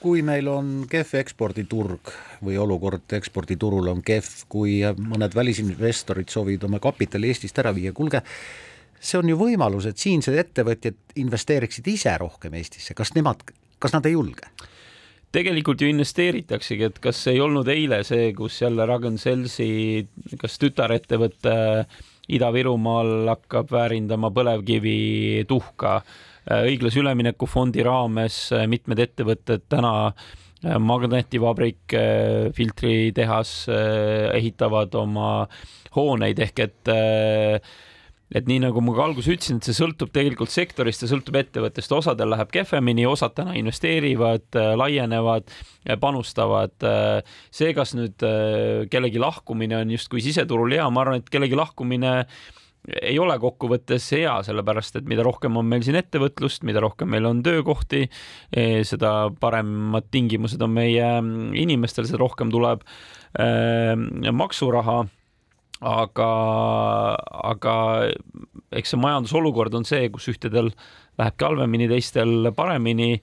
[0.00, 2.12] kui meil on kehv eksporditurg
[2.44, 8.22] või olukord eksporditurul on kehv, kui mõned välisinvestorid soovivad oma kapitali Eestist ära viia, kuulge,
[9.00, 13.42] see on ju võimalus, et siinsed ettevõtjad investeeriksid ise rohkem Eestisse, kas nemad,
[13.78, 14.50] kas nad ei julge?
[15.28, 19.66] tegelikult ju investeeritaksegi, et kas ei olnud eile see, kus jälle Ragn-Sellsi,
[20.40, 21.52] kas tütarettevõte
[22.32, 30.78] Ida-Virumaal hakkab väärindama põlevkivi tuhka Äh, õiglase ülemineku fondi raames äh, mitmed ettevõtted täna äh,
[30.82, 31.96] magnetivabrik,
[32.56, 35.28] filtritehas ehitavad oma
[35.94, 36.90] hooneid ehk et
[38.28, 41.94] et nii nagu ma ka alguses ütlesin, et see sõltub tegelikult sektorist, see sõltub ettevõttest,
[41.96, 45.48] osadel läheb kehvemini, osad täna investeerivad, laienevad,
[46.02, 46.74] panustavad.
[47.48, 48.26] see, kas nüüd
[48.92, 52.18] kellegi lahkumine on justkui siseturul hea, ma arvan, et kellegi lahkumine
[52.86, 57.26] ei ole kokkuvõttes hea, sellepärast et mida rohkem on meil siin ettevõtlust, mida rohkem meil
[57.28, 58.06] on töökohti,
[58.52, 61.10] eh, seda paremad tingimused on meie
[61.58, 62.84] inimestel, seda rohkem tuleb
[63.38, 63.94] äh,
[64.32, 65.04] maksuraha.
[65.78, 66.30] aga,
[67.52, 67.72] aga
[68.74, 70.72] eks see majandusolukord on see, kus ühtedel
[71.20, 73.20] lähebki halvemini, teistel paremini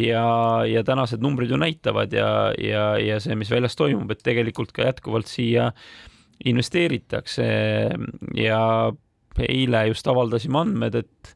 [0.00, 4.72] ja, ja tänased numbrid ju näitavad ja, ja, ja see, mis väljas toimub, et tegelikult
[4.72, 6.09] ka jätkuvalt siia äh,
[6.44, 7.46] investeeritakse.
[8.36, 8.62] Ja
[9.40, 11.34] eile just avaldasime andmed, et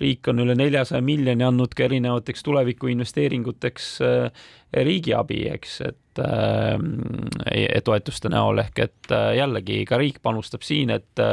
[0.00, 8.32] riik on üle neljasaja miljoni andnud ka erinevateks tulevikuinvesteeringuteks äh, riigiabi, eks, et äh, toetuste
[8.32, 8.64] näol.
[8.64, 11.24] Ehk et äh, jällegi ka riik panustab siin, et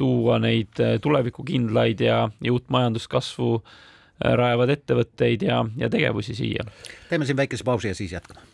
[0.00, 3.50] tuua neid tulevikukindlaid ja, ja uut majanduskasvu
[4.20, 6.64] rajavad ettevõtteid ja, ja tegevusi siia.
[7.08, 8.49] teeme siin väikese pausi ja siis jätkame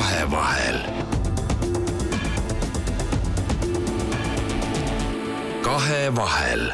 [0.00, 0.78] kahevahel.
[5.62, 6.72] kahevahel.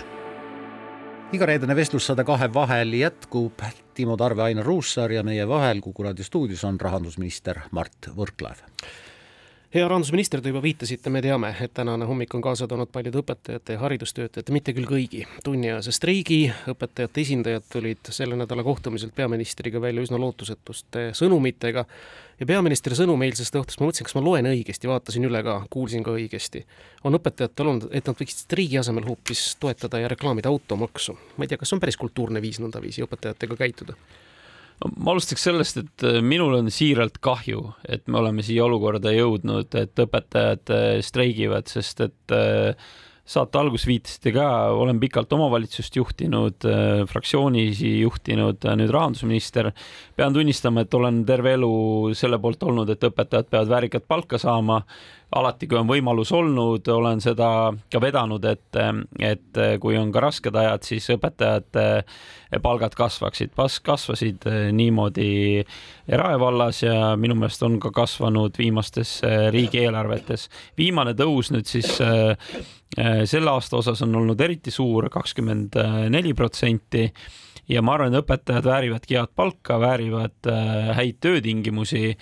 [1.32, 3.64] igareedene vestlus sada kahe vahel jätkub.
[3.94, 8.62] Timo Tarve, Ainar Ruussaar ja meie vahel Kuku raadio stuudios on rahandusminister Mart Võrklaev
[9.74, 13.74] hea rahandusminister, te juba viitasite, me teame, et tänane hommik on kaasa toonud paljude õpetajate
[13.74, 16.38] ja haridustöötajate, mitte küll kõigi, tunniajase streigi.
[16.70, 21.84] õpetajate esindajad tulid selle nädala kohtumiselt peaministriga välja üsna lootusetuste sõnumitega.
[22.40, 26.02] ja peaministri sõnum eilsest õhtust, ma mõtlesin, kas ma loen õigesti, vaatasin üle ka, kuulsin
[26.02, 26.64] ka õigesti.
[27.04, 31.18] on õpetajatel olnud, et nad võiksid streigi asemel hoopis toetada ja reklaamida automaksu.
[31.36, 33.98] ma ei tea, kas see on päris kultuurne viis nõndaviisi õpetajatega käituda
[34.84, 39.72] ma alustaks sellest, et äh, minul on siiralt kahju, et me oleme siia olukorda jõudnud,
[39.80, 42.76] et õpetajad äh, streigivad, sest et äh,
[43.26, 46.62] saate alguses viitasite ka, olen pikalt omavalitsust juhtinud,
[47.10, 49.72] fraktsioonisi juhtinud, nüüd rahandusminister.
[50.14, 51.72] pean tunnistama, et olen terve elu
[52.14, 54.84] selle poolt olnud, et õpetajad peavad väärikat palka saama.
[55.36, 57.48] Alati, kui on võimalus olnud, olen seda
[57.92, 58.78] ka vedanud, et,
[59.20, 61.86] et kui on ka rasked ajad, siis õpetajate
[62.62, 63.54] palgad kasvaksid.
[63.84, 65.64] kasvasid niimoodi
[66.08, 69.20] Rae vallas ja minu meelest on ka kasvanud viimastes
[69.52, 70.48] riigieelarvetes.
[70.78, 71.90] viimane tõus nüüd siis
[73.24, 75.76] selle aasta osas on olnud eriti suur, kakskümmend
[76.10, 77.10] neli protsenti
[77.68, 80.50] ja ma arvan, et õpetajad väärivadki head palka, väärivad
[80.96, 82.14] häid töötingimusi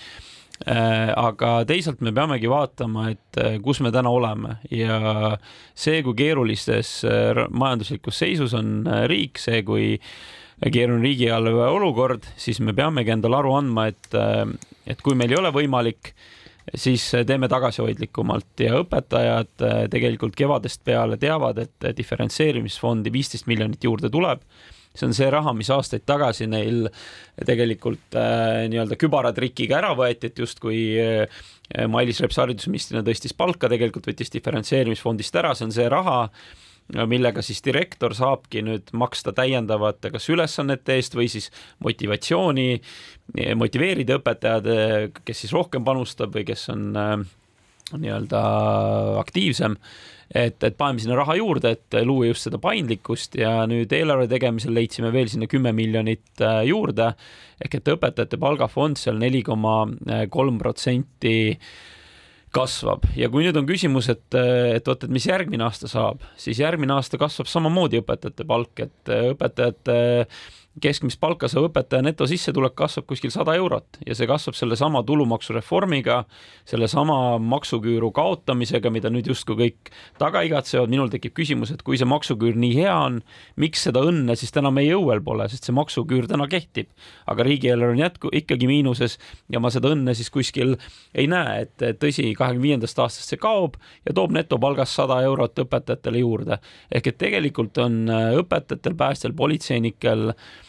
[0.62, 4.58] aga teisalt me peamegi vaatama, et äh, kus me täna oleme.
[4.70, 5.36] Ja
[5.74, 9.98] see, kui keerulistes äh, majanduslikus seisus on riik, see, kui
[10.64, 14.14] keeruline riigieelarve olukord, siis me peamegi endale aru andma, et,
[14.86, 16.12] et kui meil ei ole võimalik,
[16.78, 18.62] siis teeme tagasihoidlikumalt.
[18.62, 24.46] Ja õpetajad tegelikult kevadest peale teavad, et diferentseerimisfondi viisteist miljonit juurde tuleb
[24.94, 26.88] see on see raha, mis aastaid tagasi neil
[27.46, 31.40] tegelikult äh, nii-öelda kübaratrikiga ära võeti, et justkui äh,
[31.90, 36.20] Mailis Reps haridusministrina tõstis palka, tegelikult võttis diferentseerimisfondist ära, see on see raha,
[37.08, 41.48] millega siis direktor saabki nüüd maksta täiendavate kas ülesannete eest või siis
[41.80, 42.68] motivatsiooni,
[43.56, 44.68] motiveerida õpetajad,
[45.24, 47.14] kes siis rohkem panustab või kes on äh,
[47.92, 48.42] nii-öelda
[49.20, 49.78] aktiivsem
[50.30, 54.74] et, et paneme sinna raha juurde, et luua just seda paindlikkust ja nüüd eelarve tegemisel
[54.76, 57.12] leidsime veel sinna kümme miljonit äh, juurde.
[57.64, 59.84] Ehk et õpetajate palgafond seal neli koma
[60.32, 61.36] kolm protsenti
[62.54, 63.06] kasvab.
[63.18, 66.94] Ja kui nüüd on küsimus, et, et vot, et mis järgmine aasta saab, siis järgmine
[66.96, 69.96] aasta kasvab samamoodi õpetajate palk, et õpetajate
[70.82, 76.24] keskmist palka saav õpetaja netosissetulek kasvab kuskil sada eurot ja see kasvab sellesama tulumaksureformiga,
[76.66, 80.90] sellesama maksuküüru kaotamisega, mida nüüd justkui kõik taga igatsevad.
[80.90, 83.20] minul tekib küsimus, et kui see maksuküür nii hea on,
[83.56, 86.90] miks seda õnne siis täna meie õuel pole, sest see maksuküür täna kehtib,
[87.30, 89.18] aga riigieelarve on jätku ikkagi miinuses
[89.52, 90.74] ja ma seda õnne siis kuskil
[91.14, 96.18] ei näe, et tõsi, kahekümne viiendast aastast see kaob ja toob netopalgast sada eurot õpetajatele
[96.18, 96.58] juurde.
[96.90, 100.63] ehk et tegelikult on õpetajatel, päästjatel, politseinikel Äh,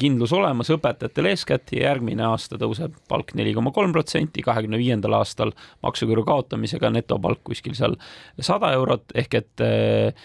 [0.00, 5.18] kindlus olemas õpetajatel eeskätt ja järgmine aasta tõuseb palk neli koma kolm protsenti, kahekümne viiendal
[5.18, 5.52] aastal
[5.84, 7.98] maksuküüru kaotamisega netopalk kuskil seal
[8.40, 10.24] sada eurot ehk et äh,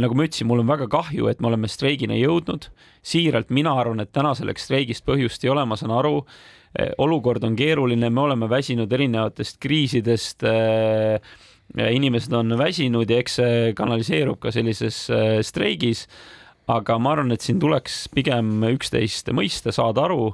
[0.00, 2.70] nagu ma ütlesin, mul on väga kahju, et me oleme streigini jõudnud.
[3.02, 6.24] siiralt mina arvan, et täna selleks streigist põhjust ei ole, ma saan aru,
[6.78, 10.46] äh, olukord on keeruline, me oleme väsinud erinevatest kriisidest
[11.72, 15.06] inimesed on väsinud ja eks see kanaliseerub ka sellises
[15.46, 16.02] streigis
[16.72, 20.32] aga ma arvan, et siin tuleks pigem üksteist mõista, saada aru,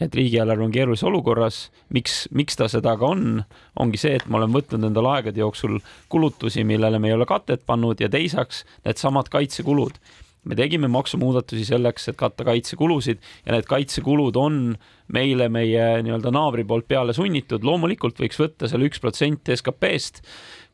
[0.00, 1.60] et riigieelarve on keerulises olukorras,
[1.94, 3.40] miks, miks ta seda ka on,
[3.80, 5.78] ongi see, et me oleme võtnud endale aegade jooksul
[6.12, 9.98] kulutusi, millele me ei ole katet pannud ja teiseks needsamad kaitsekulud.
[10.46, 14.76] me tegime maksumuudatusi selleks, et katta kaitsekulusid ja need kaitsekulud on
[15.10, 20.22] meile meie nii-öelda naabri poolt peale sunnitud, loomulikult võiks võtta seal üks protsent SKP-st,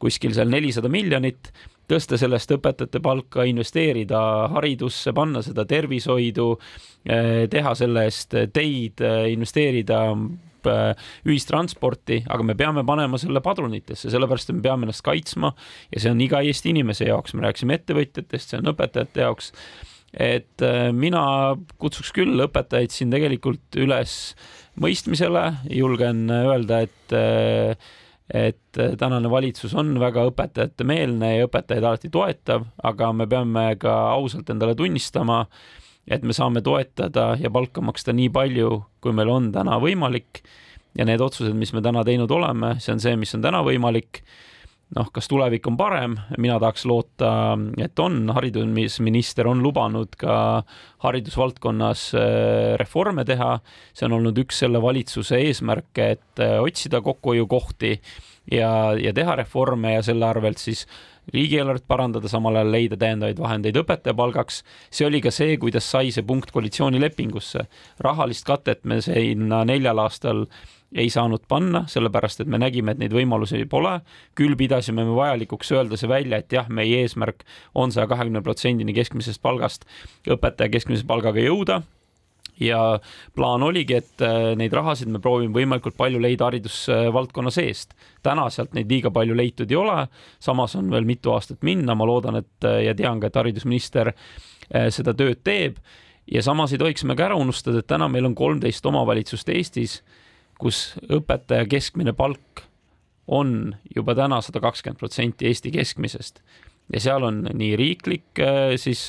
[0.03, 1.55] kuskil seal nelisada miljonit
[1.91, 4.21] tõsta sellest õpetajate palka, investeerida
[4.55, 6.49] haridusse, panna seda tervishoidu,
[7.07, 14.11] eh, teha selle eest teid, eh, investeerida eh, ühistransporti, aga me peame panema selle padrunitesse,
[14.13, 15.55] sellepärast et me peame ennast kaitsma
[15.91, 19.53] ja see on iga Eesti inimese jaoks, me rääkisime ettevõtjatest, see on õpetajate jaoks.
[20.13, 20.61] et
[20.93, 24.35] mina kutsuks küll õpetajaid siin tegelikult üles
[24.77, 27.15] mõistmisele, julgen öelda, et
[28.31, 33.95] et äh, tänane valitsus on väga õpetajatemeelne ja õpetajaid alati toetav, aga me peame ka
[34.15, 35.45] ausalt endale tunnistama,
[36.07, 38.71] et me saame toetada ja palka maksta nii palju,
[39.03, 40.43] kui meil on täna võimalik.
[40.99, 44.21] ja need otsused, mis me täna teinud oleme, see on see, mis on täna võimalik
[44.97, 47.31] noh, kas tulevik on parem, mina tahaks loota,
[47.81, 50.35] et on, haridusminister on lubanud ka
[51.05, 53.57] haridusvaldkonnas äh, reforme teha,
[53.97, 57.95] see on olnud üks selle valitsuse eesmärke, et äh, otsida kokkuhoiukohti
[58.53, 60.87] ja, ja teha reforme ja selle arvelt siis
[61.33, 64.63] riigieelarvet parandada, samal ajal leida täiendavaid vahendeid õpetaja palgaks.
[64.91, 67.67] see oli ka see, kuidas sai see punkt koalitsioonilepingusse.
[68.01, 70.47] rahalist katet me sinna neljal aastal
[70.95, 74.01] ei saanud panna, sellepärast et me nägime, et neid võimalusi pole.
[74.35, 78.93] küll pidasime me vajalikuks öelda see välja, et jah, meie eesmärk on saja kahekümne protsendini
[78.93, 79.87] keskmisest palgast
[80.29, 81.83] õpetaja keskmise palgaga jõuda
[82.61, 83.01] ja
[83.35, 87.95] plaan oligi, et äh, neid rahasid me proovime võimalikult palju leida haridusvaldkonna seest.
[88.23, 90.07] täna sealt neid liiga palju leitud ei ole,
[90.41, 94.13] samas on veel mitu aastat minna, ma loodan, et äh, ja tean ka, et haridusminister
[94.13, 95.79] äh, seda tööd teeb
[96.31, 100.03] ja samas ei tohiks me ka ära unustada, et täna meil on kolmteist omavalitsust Eestis
[100.63, 102.67] kus õpetaja keskmine palk
[103.27, 106.43] on juba täna sada kakskümmend protsenti Eesti keskmisest
[106.93, 108.43] ja seal on nii riiklik
[108.77, 109.09] siis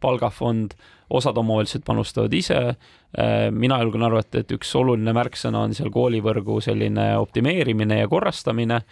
[0.00, 0.74] palgafond,
[1.10, 2.58] osad omavalitsused panustavad ise.
[3.16, 8.82] Äh, mina julgen arvata, et üks oluline märksõna on seal koolivõrgu selline optimeerimine ja korrastamine.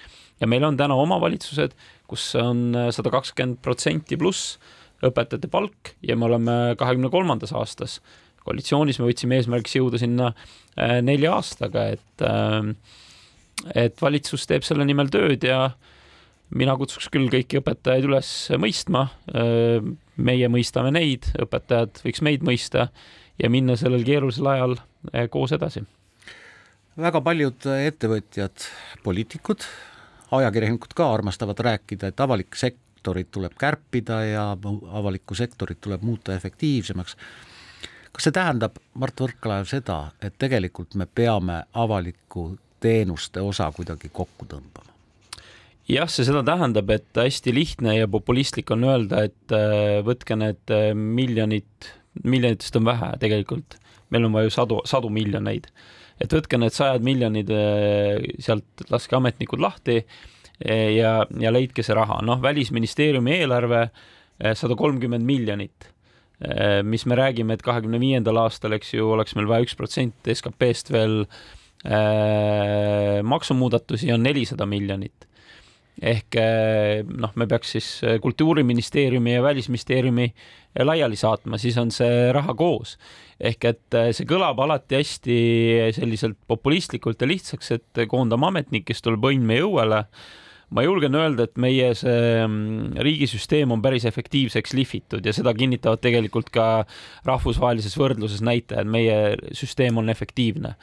[0.41, 1.75] ja meil on täna omavalitsused,
[2.07, 4.59] kus on sada kakskümmend protsenti pluss
[5.05, 8.01] õpetajate palk ja me oleme kahekümne kolmandas aastas.
[8.45, 10.35] koalitsioonis me võtsime eesmärgiks jõuda sinna
[10.77, 12.75] äh, nelja aastaga, et, äh,
[13.75, 15.71] et valitsus teeb selle nimel tööd ja
[16.55, 19.09] mina kutsuks küll kõiki õpetajaid üles mõistma.
[20.17, 22.89] Meie mõistame neid, õpetajad võiks meid mõista
[23.41, 24.77] ja minna sellel keerulisel ajal
[25.31, 25.85] koos edasi.
[26.97, 28.69] väga paljud ettevõtjad,
[29.03, 29.67] poliitikud,
[30.31, 34.47] ajakirjanikud ka armastavad rääkida, et avalik sektorit tuleb kärpida ja
[34.91, 37.17] avalikku sektorit tuleb muuta efektiivsemaks.
[38.13, 44.47] kas see tähendab, Mart Võrklaev, seda, et tegelikult me peame avaliku teenuste osa kuidagi kokku
[44.47, 44.94] tõmbama?
[45.91, 50.73] Jah, see seda tähendab, et hästi lihtne ja populistlik on öelda, et äh, võtke need
[50.73, 51.91] äh, miljonid,
[52.25, 53.77] miljonitest on vähe tegelikult,
[54.15, 55.69] meil on vaja ju sadu, sadu miljoneid.
[56.23, 60.05] et võtke need sajad miljonid äh, sealt, laske ametnikud lahti
[60.65, 63.89] ja, ja leidke see raha, noh, välisministeeriumi eelarve
[64.55, 65.89] sada kolmkümmend miljonit.
[66.87, 70.93] Mis me räägime, et kahekümne viiendal aastal, eks ju, oleks meil vaja üks protsent SKP-st
[70.95, 75.27] veel äh, maksumuudatusi, on nelisada miljonit
[76.03, 81.93] ehk eh, noh, me peaks siis eh, Kultuuriministeeriumi ja Välisministeeriumi eh, laiali saatma, siis on
[81.95, 82.97] see raha koos.
[83.41, 85.37] ehk et see kõlab alati hästi
[85.97, 90.05] selliselt populistlikult ja lihtsaks, et koondame ametnikke, kes tuleb õnn meie õuele
[90.75, 96.03] ma julgen öelda, et meie see mm, riigisüsteem on päris efektiivseks lihvitud ja seda kinnitavad
[96.03, 96.67] tegelikult ka
[97.29, 100.75] rahvusvahelises võrdluses näitajad, meie süsteem on efektiivne.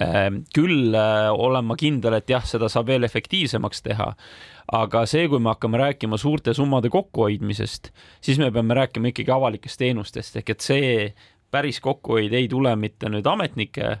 [0.00, 4.12] Ehm, küll äh, olen ma kindel, et jah, seda saab veel efektiivsemaks teha,
[4.76, 7.90] aga see, kui me hakkame rääkima suurte summade kokkuhoidmisest,
[8.22, 10.92] siis me peame rääkima ikkagi avalikest teenustest ehk et see
[11.50, 13.96] päris kokkuhoid ei tule mitte nüüd ametnike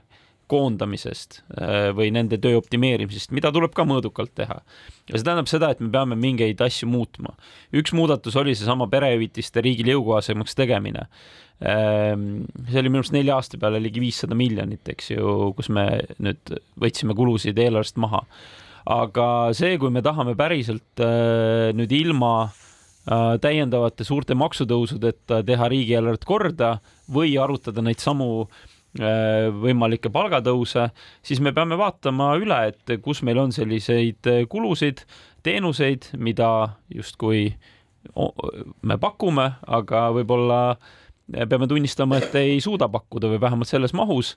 [0.50, 4.60] koondamisest äh, või nende töö optimeerimisest, mida tuleb ka mõõdukalt teha.
[5.08, 7.34] ja see tähendab seda, et me peame mingeid asju muutma.
[7.76, 11.06] üks muudatus oli seesama perehüvitiste riigile jõukohasemaks tegemine.
[11.60, 15.84] Ähm, see oli minu arust nelja aasta peale ligi viissada miljonit, eks ju, kus me
[16.22, 18.24] nüüd võtsime kulusid eelarvest maha.
[18.90, 26.24] aga see, kui me tahame päriselt äh, nüüd ilma äh, täiendavate suurte maksutõusudeta teha riigieelarvet
[26.24, 26.78] korda
[27.12, 30.88] või arutada neid samu äh, võimalikke palgatõuse,
[31.22, 35.04] siis me peame vaatama üle, et kus meil on selliseid äh, kulusid,
[35.46, 37.52] teenuseid, mida justkui
[38.82, 40.60] me pakume, aga võib-olla
[41.30, 44.34] peame tunnistama, et ei suuda pakkuda või vähemalt selles mahus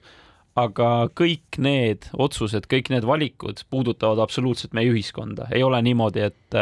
[0.59, 6.57] aga kõik need otsused, kõik need valikud puudutavad absoluutselt meie ühiskonda, ei ole niimoodi, et,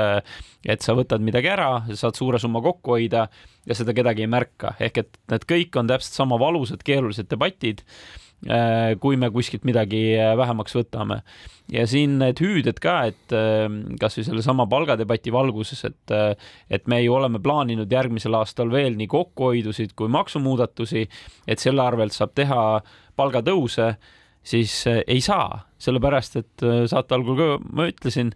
[0.64, 3.26] et sa võtad midagi ära, saad suure summa kokku hoida
[3.68, 7.84] ja seda kedagi ei märka, ehk et need kõik on täpselt sama valusad, keerulised debatid,
[9.02, 11.20] kui me kuskilt midagi vähemaks võtame.
[11.72, 13.36] ja siin need hüüded ka, et
[14.02, 16.14] kasvõi sellesama palgadebati valguses, et,
[16.70, 21.06] et me ju oleme plaaninud järgmisel aastal veel nii kokkuhoidusid kui maksumuudatusi,
[21.48, 22.64] et selle arvelt saab teha
[23.16, 23.94] palgatõuse,
[24.44, 28.34] siis ei saa, sellepärast et saate algul ka ma ütlesin,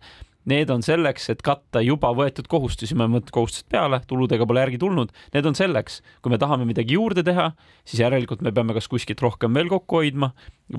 [0.50, 4.82] need on selleks, et katta juba võetud kohustusi, me võtame kohustused peale, tuludega pole järgi
[4.82, 7.52] tulnud, need on selleks, kui me tahame midagi juurde teha,
[7.88, 10.32] siis järelikult me peame kas kuskilt rohkem veel kokku hoidma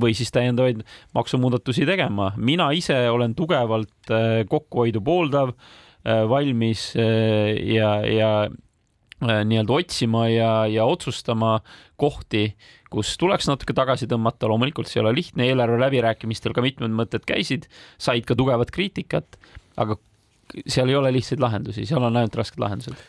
[0.02, 0.84] või siis täiendavaid
[1.16, 2.32] maksumuudatusi tegema.
[2.36, 5.56] mina ise olen tugevalt eh, kokkuhoidu pooldav,
[6.06, 8.30] valmis ja, ja
[9.20, 11.60] nii-öelda otsima ja, ja otsustama
[11.96, 12.50] kohti,
[12.92, 17.24] kus tuleks natuke tagasi tõmmata, loomulikult see ei ole lihtne, eelarve läbirääkimistel ka mitmed mõtted
[17.28, 19.38] käisid, said ka tugevat kriitikat,
[19.80, 19.96] aga
[20.68, 23.00] seal ei ole lihtsaid lahendusi, seal on ainult rasked lahendused.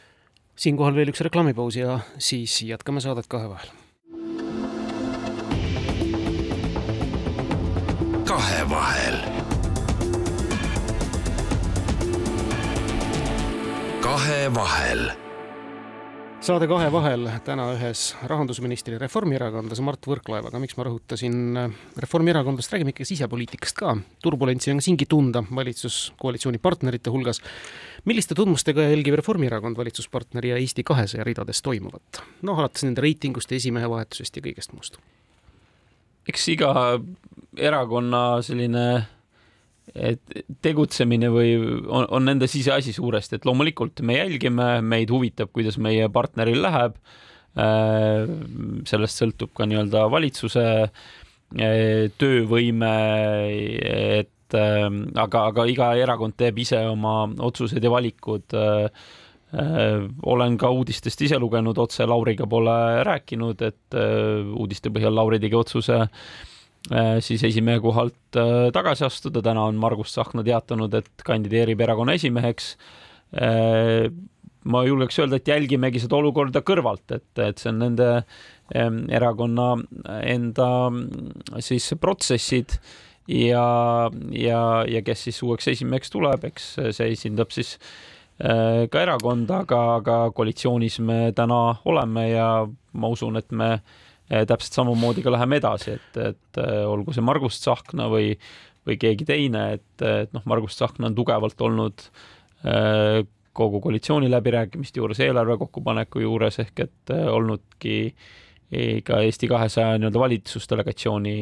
[0.55, 3.69] siinkohal veel üks reklaamipaus ja siis jätkame saadet kahe vahel.
[8.27, 9.21] kahevahel.
[14.01, 15.26] kahevahel
[16.47, 22.93] saade Kahe vahel täna ühes rahandusministri reformierakondlase Mart Võrklaevaga, miks ma rõhutasin äh, Reformierakondlast, räägime
[22.93, 23.95] ikka sisepoliitikast ka.
[24.23, 27.41] turbulentsi on siingi tunda valitsuskoalitsiooni partnerite hulgas.
[28.05, 32.21] milliste tundmustega jälgib Reformierakond valitsuspartneri ja Eesti kahesaja ridades toimuvat?
[32.41, 34.97] noh, alates nende reitingust, esimehe vahetusest ja kõigest muust.
[36.31, 36.71] eks iga
[37.57, 38.87] erakonna selline
[39.95, 45.79] et tegutsemine või on, on nende siseasi suuresti, et loomulikult me jälgime, meid huvitab, kuidas
[45.81, 46.97] meie partneril läheb.
[47.57, 48.27] Äh,
[48.85, 52.91] sellest sõltub ka nii-öelda valitsuse äh, töövõime,
[54.19, 54.83] et äh,
[55.17, 58.59] aga, aga iga erakond teeb ise oma otsused ja valikud
[60.27, 62.73] olen ka uudistest ise lugenud, otse Lauriga pole
[63.07, 66.01] rääkinud, et uudiste põhjal Lauri tegi otsuse
[67.23, 68.37] siis esimehe kohalt
[68.73, 72.75] tagasi astuda, täna on Margus Tsahkna teatanud, et kandideerib erakonna esimeheks.
[74.67, 78.07] Ma julgeks öelda, et jälgimegi seda olukorda kõrvalt, et, et see on nende
[79.19, 79.67] erakonna
[80.21, 80.69] enda
[81.63, 82.79] siis protsessid.
[83.27, 87.73] Ja, ja, ja kes siis uueks esimeheks tuleb, eks see esindab siis
[88.39, 91.57] äh, ka erakonda, aga, aga koalitsioonis me täna
[91.91, 92.47] oleme ja
[92.95, 97.25] ma usun, et me äh, täpselt samamoodi ka läheme edasi, et, et äh, olgu see
[97.25, 98.33] Margus Tsahkna või,
[98.87, 102.09] või keegi teine, et, et noh, Margus Tsahkna on tugevalt olnud
[103.57, 107.99] kogu koalitsiooni läbirääkimiste juures, eelarve kokkupaneku juures ehk et olnudki
[109.05, 111.35] ka Eesti kahesaja nii-öelda valitsusdelegatsiooni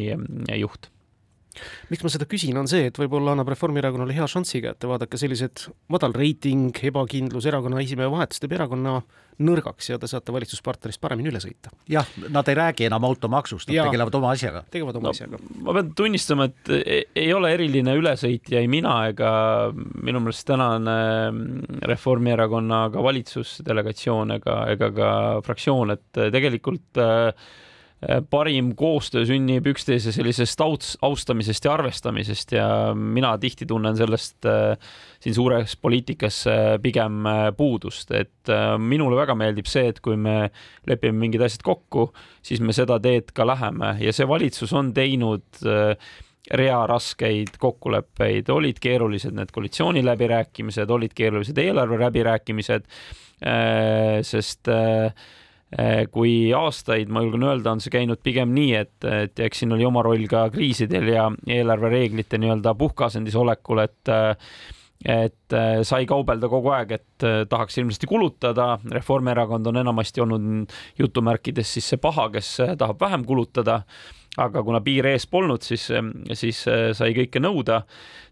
[0.59, 0.89] juht
[1.91, 5.67] miks ma seda küsin, on see, et võib-olla annab Reformierakonnale hea šansi kätte, vaadake sellised
[5.93, 8.99] madal reiting, ebakindlus, erakonna esimehe vahetus teeb erakonna
[9.45, 11.73] nõrgaks ja te saate valitsuspartnerist paremini üle sõita.
[11.91, 14.63] jah, nad ei räägi enam automaksust, nad ja, tegelevad oma asjaga.
[14.71, 15.41] tegelevad oma no, asjaga.
[15.65, 19.33] ma pean tunnistama, et e-, ei ole eriline ülesõitja ei mina ega
[19.75, 20.95] minu meelest tänane
[21.91, 25.11] Reformierakonna ka valitsusdelegatsioon ega, ega ka
[25.43, 27.33] fraktsioon, et tegelikult äh, Äh,
[28.29, 30.61] parim koostöö sünnib üksteise sellisest
[31.01, 34.75] austamisest ja arvestamisest ja mina tihti tunnen sellest äh,
[35.23, 37.23] siin suures poliitikas äh, pigem
[37.57, 40.51] puudust, et minule väga meeldib see, et kui me
[40.87, 42.09] lepime mingid asjad kokku,
[42.45, 43.95] siis me seda teed ka läheme.
[44.03, 45.63] Ja see valitsus on teinud
[46.53, 52.85] rea raskeid kokkuleppeid, olid keerulised need koalitsiooniläbirääkimised, olid keerulised eelarve läbirääkimised,
[54.29, 55.09] sest äh,
[56.11, 59.83] kui aastaid, ma julgen öelda, on see käinud pigem nii, et, et eks siin oli
[59.83, 64.13] oma roll ka kriisidel ja eelarvereeglite nii-öelda puhkeasendis olekul, et
[65.05, 68.75] et eh, sai kaubelda kogu aeg, et eh, tahaks hirmsasti kulutada.
[68.91, 73.81] Reformierakond on enamasti olnud jutumärkides siis see paha, kes tahab vähem kulutada
[74.41, 75.85] aga kuna piir ees polnud, siis,
[76.35, 76.57] siis
[76.97, 77.85] sai kõike nõuda,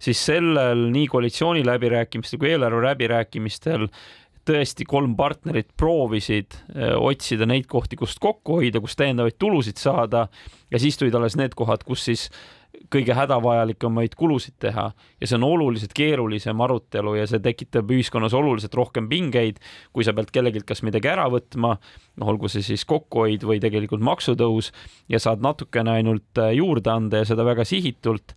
[0.03, 3.87] siis sellel nii koalitsiooni läbirääkimistel kui eelarve läbirääkimistel
[4.47, 10.27] tõesti kolm partnerit proovisid eh, otsida neid kohti, kust kokku hoida, kust täiendavaid tulusid saada
[10.71, 12.27] ja siis tulid alles need kohad, kus siis
[12.93, 18.73] kõige hädavajalikemaid kulusid teha ja see on oluliselt keerulisem arutelu ja see tekitab ühiskonnas oluliselt
[18.77, 19.61] rohkem pingeid,
[19.93, 21.75] kui sa pead kellelgi kas midagi ära võtma,
[22.19, 24.71] noh, olgu see siis kokkuhoid või tegelikult maksutõus
[25.11, 28.35] ja saad natukene ainult eh, juurde anda ja seda väga sihitult.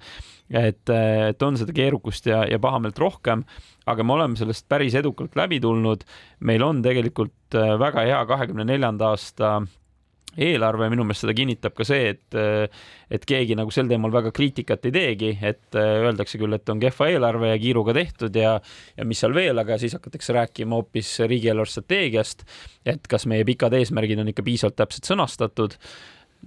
[0.51, 3.45] Et, eh, et on seda keerukust ja, ja pahameelt rohkem
[3.87, 6.05] aga me oleme sellest päris edukalt läbi tulnud.
[6.41, 9.61] meil on tegelikult äh, väga hea kahekümne neljanda aasta
[10.37, 12.67] eelarve, minu meelest seda kinnitab ka see, et, äh,
[13.11, 17.09] et keegi nagu sel teemal väga kriitikat ei teegi, et öeldakse küll, et on kehva
[17.13, 18.57] eelarve ja kiiruga tehtud ja,
[18.99, 22.45] ja mis seal veel, aga siis hakatakse rääkima hoopis riigieelarve strateegiast,
[22.85, 25.79] et kas meie pikad eesmärgid on ikka piisavalt täpselt sõnastatud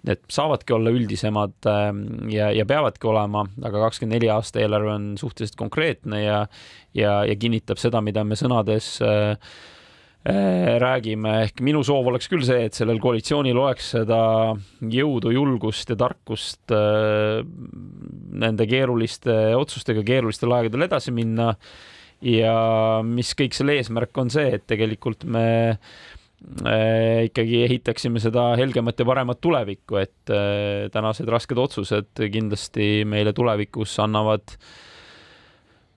[0.08, 5.10] need saavadki olla üldisemad ähm, ja, ja peavadki olema, aga kakskümmend neli aasta eelarve on
[5.20, 6.40] suhteliselt konkreetne ja,
[6.96, 9.34] ja, ja kinnitab seda, mida me sõnades äh,
[10.30, 14.22] äh, räägime, ehk minu soov oleks küll see, et sellel koalitsioonil oleks seda
[14.80, 17.44] jõudu, julgust ja tarkust äh,
[18.40, 21.56] nende keeruliste otsustega keerulistel aegadel edasi minna.
[22.20, 22.56] ja
[23.04, 29.08] mis kõik selle eesmärk on see, et tegelikult me Äh, ikkagi ehitaksime seda helgemat ja
[29.08, 34.54] paremat tulevikku, et äh, tänased rasked otsused kindlasti meile tulevikus annavad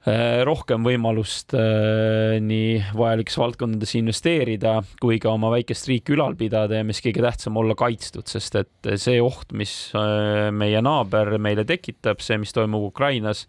[0.07, 6.87] äh, rohkem võimalust nii vajalikes valdkondades investeerida kui ka oma väikest riiki ülal pidada ja
[6.87, 9.77] mis kõige tähtsam, olla kaitstud, sest et see oht, mis
[10.59, 13.47] meie naaber meile tekitab, see, mis toimub Ukrainas,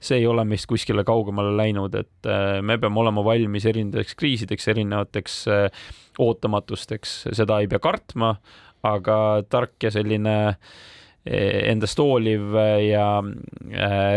[0.00, 4.68] see ei ole meist kuskile kaugemale läinud, et äh, me peame olema valmis erinevateks kriisideks,
[4.74, 5.86] erinevateks äh,
[6.22, 8.34] ootamatusteks, seda ei pea kartma,
[8.86, 9.18] aga
[9.50, 10.60] tark ja selline äh,
[11.26, 12.54] endast hooliv
[12.86, 13.06] ja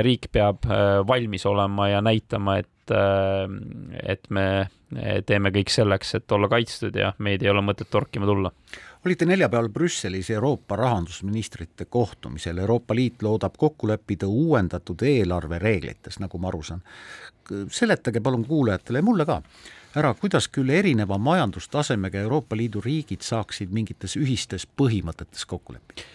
[0.06, 0.68] riik peab
[1.10, 2.94] valmis olema ja näitama, et,
[4.14, 4.46] et me
[5.26, 8.54] teeme kõik selleks, et olla kaitstud ja meid ei ole mõtet torkima tulla
[9.06, 16.48] olite neljapäeval Brüsselis Euroopa rahandusministrite kohtumisel, Euroopa Liit loodab kokku leppida uuendatud eelarvereeglites, nagu ma
[16.48, 16.82] aru saan.
[17.72, 19.42] seletage palun kuulajatele ja mulle ka
[19.96, 26.06] ära, kuidas küll erineva majandustasemega Euroopa Liidu riigid saaksid mingites ühistes põhimõtetes kokku leppida?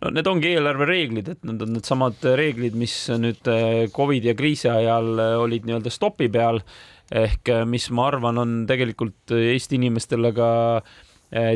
[0.00, 4.70] no need ongi eelarvereeglid, et need on needsamad reeglid, mis nüüd eh, Covidi ja kriisi
[4.72, 6.62] ajal eh, olid nii-öelda stopi peal
[7.10, 10.50] ehk eh, mis ma arvan, on tegelikult Eesti inimestele ka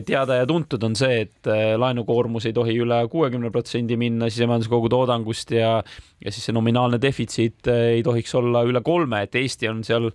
[0.06, 1.48] teada ja tuntud on see, et
[1.80, 5.76] laenukoormus ei tohi üle kuuekümne protsendi minna sisemajanduse kogutoodangust ja,
[6.22, 10.12] ja siis see nominaalne defitsiit ei tohiks olla üle kolme, et Eesti on seal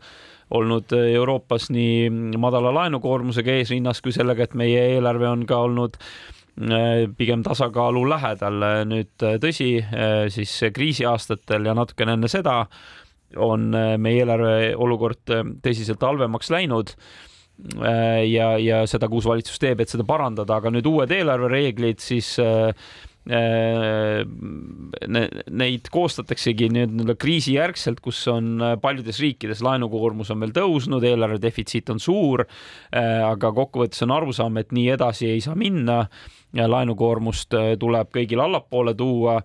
[0.55, 2.09] olnud Euroopas nii
[2.41, 5.99] madala laenukoormusega eesrinnas kui sellega, et meie eelarve on ka olnud
[7.17, 8.65] pigem tasakaalu lähedal.
[8.89, 9.69] nüüd tõsi,
[10.33, 12.63] siis kriisiaastatel ja natukene enne seda
[13.37, 13.69] on
[14.01, 15.21] meie eelarve olukord
[15.63, 16.95] tõsiselt halvemaks läinud
[18.25, 22.37] ja, ja seda, kui uus valitsus teeb, et seda parandada, aga nüüd uued eelarvereeglid, siis
[22.39, 22.73] Äh,
[25.61, 31.91] neid koostataksegi nii-öelda kriisijärgselt, kus on äh, paljudes riikides laenukoormus on veel tõusnud, eelarve defitsiit
[31.93, 36.01] on suur, äh, aga kokkuvõttes on arusaam, et nii edasi ei saa minna
[36.57, 39.35] ja laenukoormust tuleb kõigil allapoole tuua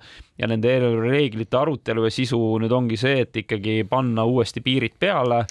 [0.40, 5.42] ja nende eelarvereeglite arutelu ja sisu nüüd ongi see, et ikkagi panna uuesti piirid peale,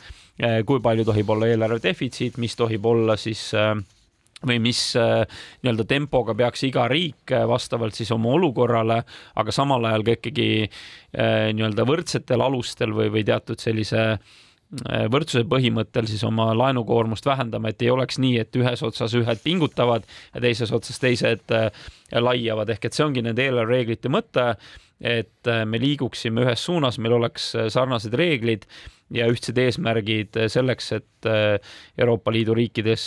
[0.66, 3.76] kui palju tohib olla eelarve defitsiit, mis tohib olla siis äh,
[4.48, 5.24] või mis äh,
[5.64, 9.02] nii-öelda tempoga peaks iga riik äh, vastavalt siis oma olukorrale,
[9.40, 14.08] aga samal ajal ka ikkagi äh, nii-öelda võrdsetel alustel või, või teatud sellise
[15.14, 20.08] võrdsuse põhimõttel siis oma laenukoormust vähendama, et ei oleks nii, et ühes otsas ühed pingutavad
[20.34, 21.54] ja teises otsas teised
[22.10, 24.48] laiavad, ehk et see ongi nende eelarvereeglite mõte,
[24.98, 28.66] et me liiguksime ühes suunas, meil oleks sarnased reeglid
[29.14, 31.58] ja ühtsed eesmärgid selleks, et äh,
[31.98, 33.06] Euroopa Liidu riikides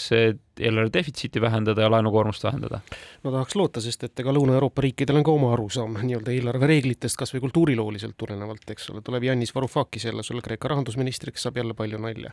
[0.61, 2.81] eelarve defitsiiti vähendada ja laenukoormust vähendada.
[3.23, 7.35] no tahaks loota, sest et ega Lõuna-Euroopa riikidel on ka oma arusaam nii-öelda eelarvereeglitest, kas
[7.35, 12.01] või kultuurilooliselt tulenevalt, eks ole, tuleb Yannis Varoufakis jälle sulle Kreeka rahandusministriks, saab jälle palju
[12.01, 12.33] nalja.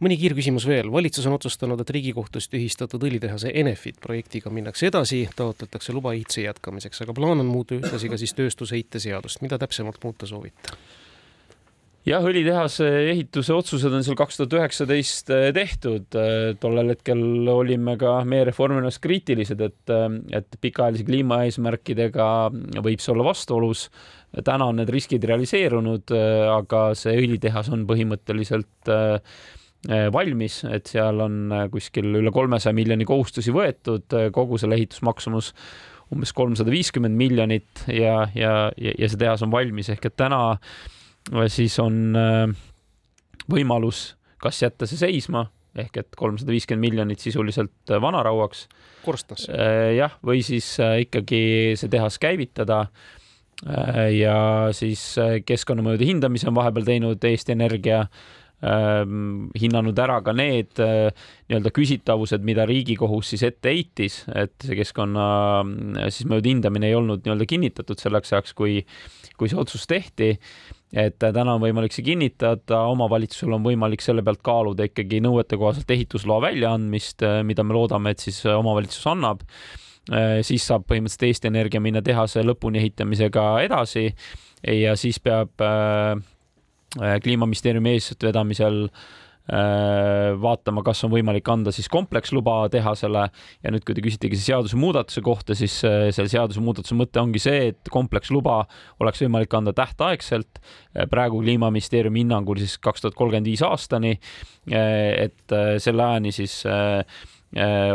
[0.00, 5.92] mõni kiirküsimus veel, valitsus on otsustanud, et Riigikohtus tühistatud õlitehase Enefit projektiga minnakse edasi, taotletakse
[5.92, 10.26] luba ehituse jätkamiseks, aga plaan on muuta ühtlasi ka siis tööstusheite seadust, mida täpsemalt muuta
[10.26, 10.76] soovite?
[12.08, 16.08] Jah, õlitehase ehituse otsused on seal kaks tuhat üheksateist eh, tehtud.
[16.18, 17.22] Eh, tollel hetkel
[17.52, 22.28] olime ka meie Reformierakonnas kriitilised, et, eh, et pikaajalise kliimaeesmärkidega
[22.82, 23.88] võib see olla vastuolus.
[24.32, 26.08] täna on need riskid realiseerunud,
[26.48, 28.88] aga see õlitehas on põhimõtteliselt
[30.14, 35.52] valmis, et seal on kuskil üle kolmesaja miljoni kohustusi võetud, kogu selle ehitusmaksumus
[36.16, 40.91] umbes kolmsada viiskümmend miljonit ja, ja, ja see tehas on valmis ehk et täna äh,
[41.52, 42.46] siis on äh,
[43.50, 44.12] võimalus
[44.42, 45.46] kas jätta see seisma
[45.78, 48.66] ehk et kolmsada viiskümmend miljonit sisuliselt äh, vanarauaks.
[49.04, 49.52] korstnasse.
[49.52, 51.42] Äh, jah, või siis ikkagi
[51.76, 52.86] see tehas käivitada.
[54.10, 55.14] ja siis
[55.46, 58.00] keskkonnamõjude hindamise on vahepeal teinud Eesti Energia
[58.62, 65.24] hinnanud ära ka need nii-öelda küsitavused, mida Riigikohus siis ette heitis, et see keskkonna
[66.06, 68.78] siis mõjude hindamine ei olnud nii-öelda kinnitatud selleks ajaks, kui,
[69.34, 70.36] kui see otsus tehti
[70.92, 76.42] et täna on võimalik see kinnitada, omavalitsusel on võimalik selle pealt kaaluda ikkagi nõuetekohaselt ehitusloa
[76.48, 79.46] väljaandmist, mida me loodame, et siis omavalitsus annab.
[80.42, 84.08] siis saab põhimõtteliselt Eesti Energia minna tehase lõpuni ehitamisega edasi
[84.66, 86.18] ja siis peab äh,
[86.98, 89.04] kliimaministeeriumi eestvedamisel äh,
[89.50, 93.24] Äh, vaatama, kas on võimalik anda siis kompleksluba tehasele.
[93.64, 97.90] Ja nüüd, kui te küsitegi seadusemuudatuse kohta, siis äh, selle seadusemuudatuse mõte ongi see, et
[97.90, 98.60] kompleksluba
[99.02, 104.14] oleks võimalik anda tähtaegselt, äh, praegu Kliimaministeeriumi hinnangul siis kaks tuhat kolmkümmend viis aastani,
[104.70, 106.60] et selle ajani siis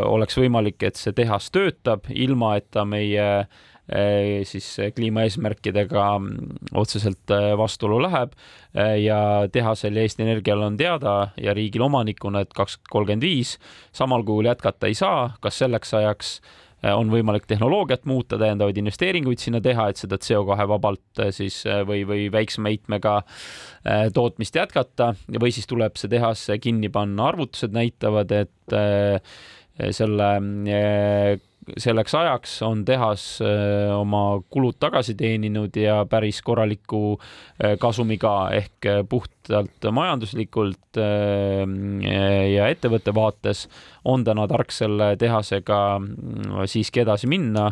[0.04, 3.30] oleks võimalik, et see tehas töötab, ilma et ta meie
[4.44, 8.36] siis kliimaeesmärkidega mm, otseselt eh, vastuolu läheb.
[9.02, 13.56] Ja tehasel ja Eesti Energial on teada ja riigil omanikuna, et kaks kolmkümmend viis
[13.96, 16.34] samal kujul jätkata ei saa, kas selleks ajaks
[16.94, 22.28] on võimalik tehnoloogiat muuta, täiendavaid investeeringuid sinna teha, et seda CO2 vabalt siis või, või
[22.30, 23.16] väiksema heitmega
[24.14, 25.16] tootmist jätkata?
[25.42, 28.78] Või siis tuleb see tehas kinni panna, arvutused näitavad, et
[29.98, 30.30] selle
[31.76, 38.88] selleks ajaks on tehas äh, oma kulud tagasi teeninud ja päris korraliku äh, kasumiga ehk
[38.88, 43.68] äh, puhtalt majanduslikult ja ettevõtte vaates
[44.10, 45.78] on täna tark selle tehasega
[46.66, 47.70] siiski edasi minna.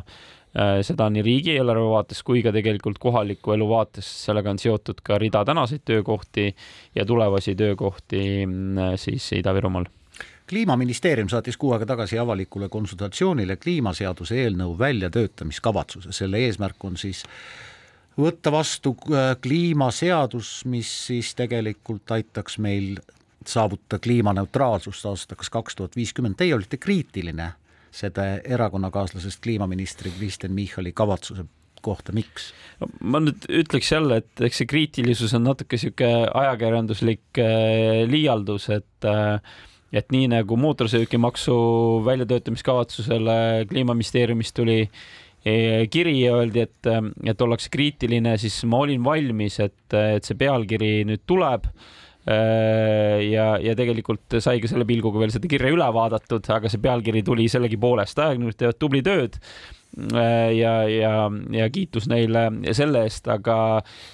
[0.86, 5.42] Seda nii riigieelarve vaates kui ka tegelikult kohaliku elu vaates, sellega on seotud ka rida
[5.48, 6.48] tänaseid töökohti
[6.96, 8.22] ja tulevasi töökohti
[9.02, 9.90] siis Ida-Virumaal
[10.50, 17.24] kliimaministeerium saatis kuu aega tagasi avalikule konsultatsioonile kliimaseaduse eelnõu väljatöötamiskavatsuse, selle eesmärk on siis
[18.20, 22.96] võtta vastu äh, kliimaseadus, mis siis tegelikult aitaks meil
[23.46, 27.52] saavutada kliimaneutraalsust aastaks kaks tuhat viiskümmend, teie olite kriitiline
[27.96, 31.46] seda erakonnakaaslasest kliimaministri Kristen Michali kavatsuse
[31.86, 32.50] kohta, miks?
[33.04, 39.08] ma nüüd ütleks jälle, et eks see kriitilisus on natuke niisugune ajakirjanduslik äh, liialdus, et
[39.10, 39.56] äh,
[39.96, 41.58] et nii nagu mootorsõidukimaksu
[42.06, 43.38] väljatöötamiskavatsusele
[43.70, 46.90] Kliimaministeeriumist tuli eh, kiri ja öeldi, et,
[47.32, 53.54] et ollakse kriitiline, siis ma olin valmis, et, et see pealkiri nüüd tuleb eh, ja,
[53.64, 57.48] ja tegelikult sai ka selle pilguga veel seda kirja üle vaadatud, aga see pealkiri tuli
[57.52, 59.40] sellegipoolest, ajakirjanikud teevad tubli tööd
[60.56, 61.14] ja, ja,
[61.56, 63.58] ja kiitus neile selle eest, aga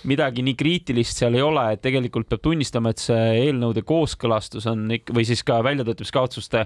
[0.09, 4.85] midagi nii kriitilist seal ei ole, et tegelikult peab tunnistama, et see eelnõude kooskõlastus on
[4.97, 6.65] ikka või siis ka väljatöötamiskavatsuste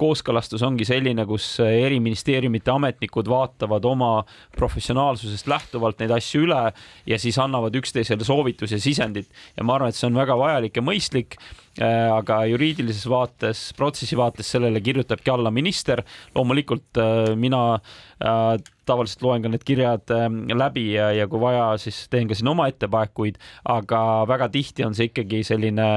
[0.00, 4.10] kooskõlastus ongi selline, kus eri ministeeriumite ametnikud vaatavad oma
[4.56, 6.64] professionaalsusest lähtuvalt neid asju üle
[7.06, 10.76] ja siis annavad üksteisele soovitusi ja sisendit ja ma arvan, et see on väga vajalik
[10.76, 11.38] ja mõistlik
[11.76, 16.00] Äh, aga juriidilises vaates, protsessi vaates sellele kirjutabki alla minister.
[16.34, 17.80] loomulikult äh, mina äh,
[18.18, 20.12] tavaliselt loen ka need kirjad
[20.56, 23.36] läbi ja, ja kui vaja, siis teen ka siin oma ettepanekuid,
[23.68, 25.90] aga väga tihti on see ikkagi selline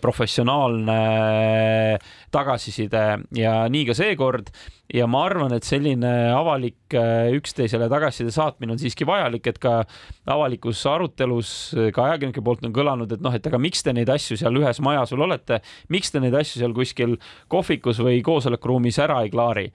[0.00, 0.98] professionaalne
[2.34, 3.04] tagasiside
[3.36, 4.52] ja nii ka seekord
[4.94, 9.82] ja ma arvan, et selline avalik äh, üksteisele tagasiside saatmine on siiski vajalik, et ka
[10.28, 11.52] avalikus arutelus
[11.94, 14.80] ka ajakirjanike poolt on kõlanud, et noh, et aga miks te neid asju seal ühes
[14.84, 15.60] majas veel olete,
[15.92, 17.18] miks te neid asju seal kuskil
[17.52, 19.68] kohvikus või koosolekuruumis ära ei klaari.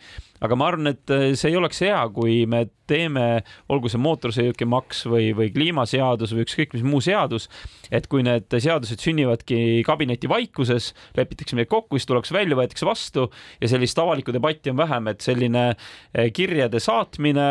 [0.43, 5.05] aga ma arvan, et äh, see ei oleks hea, kui me teeme, olgu see mootorsõidukimaks
[5.07, 7.47] või, või kliimaseadus või ükskõik mis muu seadus,
[7.93, 13.29] et kui need seadused sünnivadki kabineti vaikuses, lepitakse midagi kokku, siis tullakse välja, võetakse vastu
[13.61, 17.45] ja sellist avalikku debatti on vähem et selline eh, kirjade saatmine,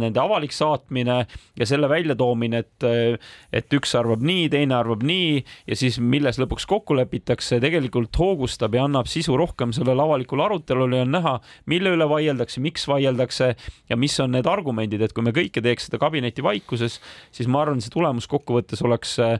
[0.00, 1.18] nende avalik saatmine
[1.58, 6.40] ja selle väljatoomine, et, eh, et üks arvab nii, teine arvab nii ja siis milles
[6.40, 11.36] lõpuks kokku lepitakse, tegelikult hoogustab ja annab sisu rohkem sellele avalikule arutelule ja on näha,
[11.68, 13.52] mille üle vaieldakse, miks vaieldakse
[13.90, 16.98] ja mis on need argumendid, et kui me kõike teeks seda kabineti vaikuses,
[17.34, 19.38] siis ma arvan, see tulemus kokkuvõttes oleks Äh,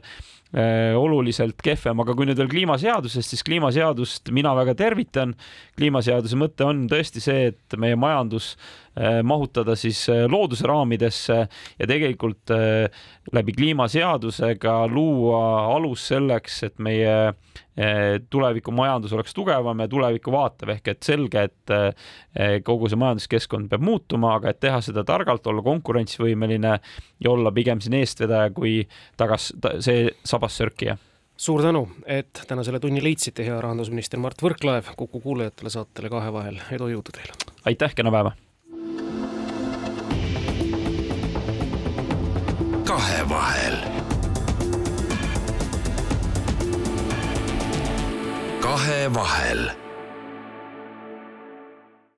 [0.97, 5.35] oluliselt kehvem, aga kui nüüd veel kliimaseadusest, siis kliimaseadust mina väga tervitan.
[5.77, 8.88] kliimaseaduse mõte on tõesti see, et meie majandus äh,
[9.23, 11.37] mahutada siis äh, looduse raamidesse
[11.79, 12.51] ja tegelikult
[13.33, 15.41] läbi kliimaseadusega luua
[15.75, 17.33] alus selleks, et meie
[18.29, 24.33] tulevikumajandus oleks tugevam ja tulevikku vaatav ehk et selge, et kogu see majanduskeskkond peab muutuma,
[24.35, 26.73] aga et teha seda targalt, olla konkurentsivõimeline
[27.23, 28.81] ja olla pigem siin eestvedaja kui
[29.19, 30.97] tagas ta, see sabas sörkija
[31.39, 36.61] suur tänu, et tänasele tunni leidsite, hea rahandusminister Mart Võrklaev, Kuku kuulajatele saatele Kahe vahel,
[36.75, 37.39] edu, jõudu teile!
[37.69, 38.35] aitäh, kena päeva!
[42.89, 43.77] Kahevahel.
[48.61, 49.88] kahevahel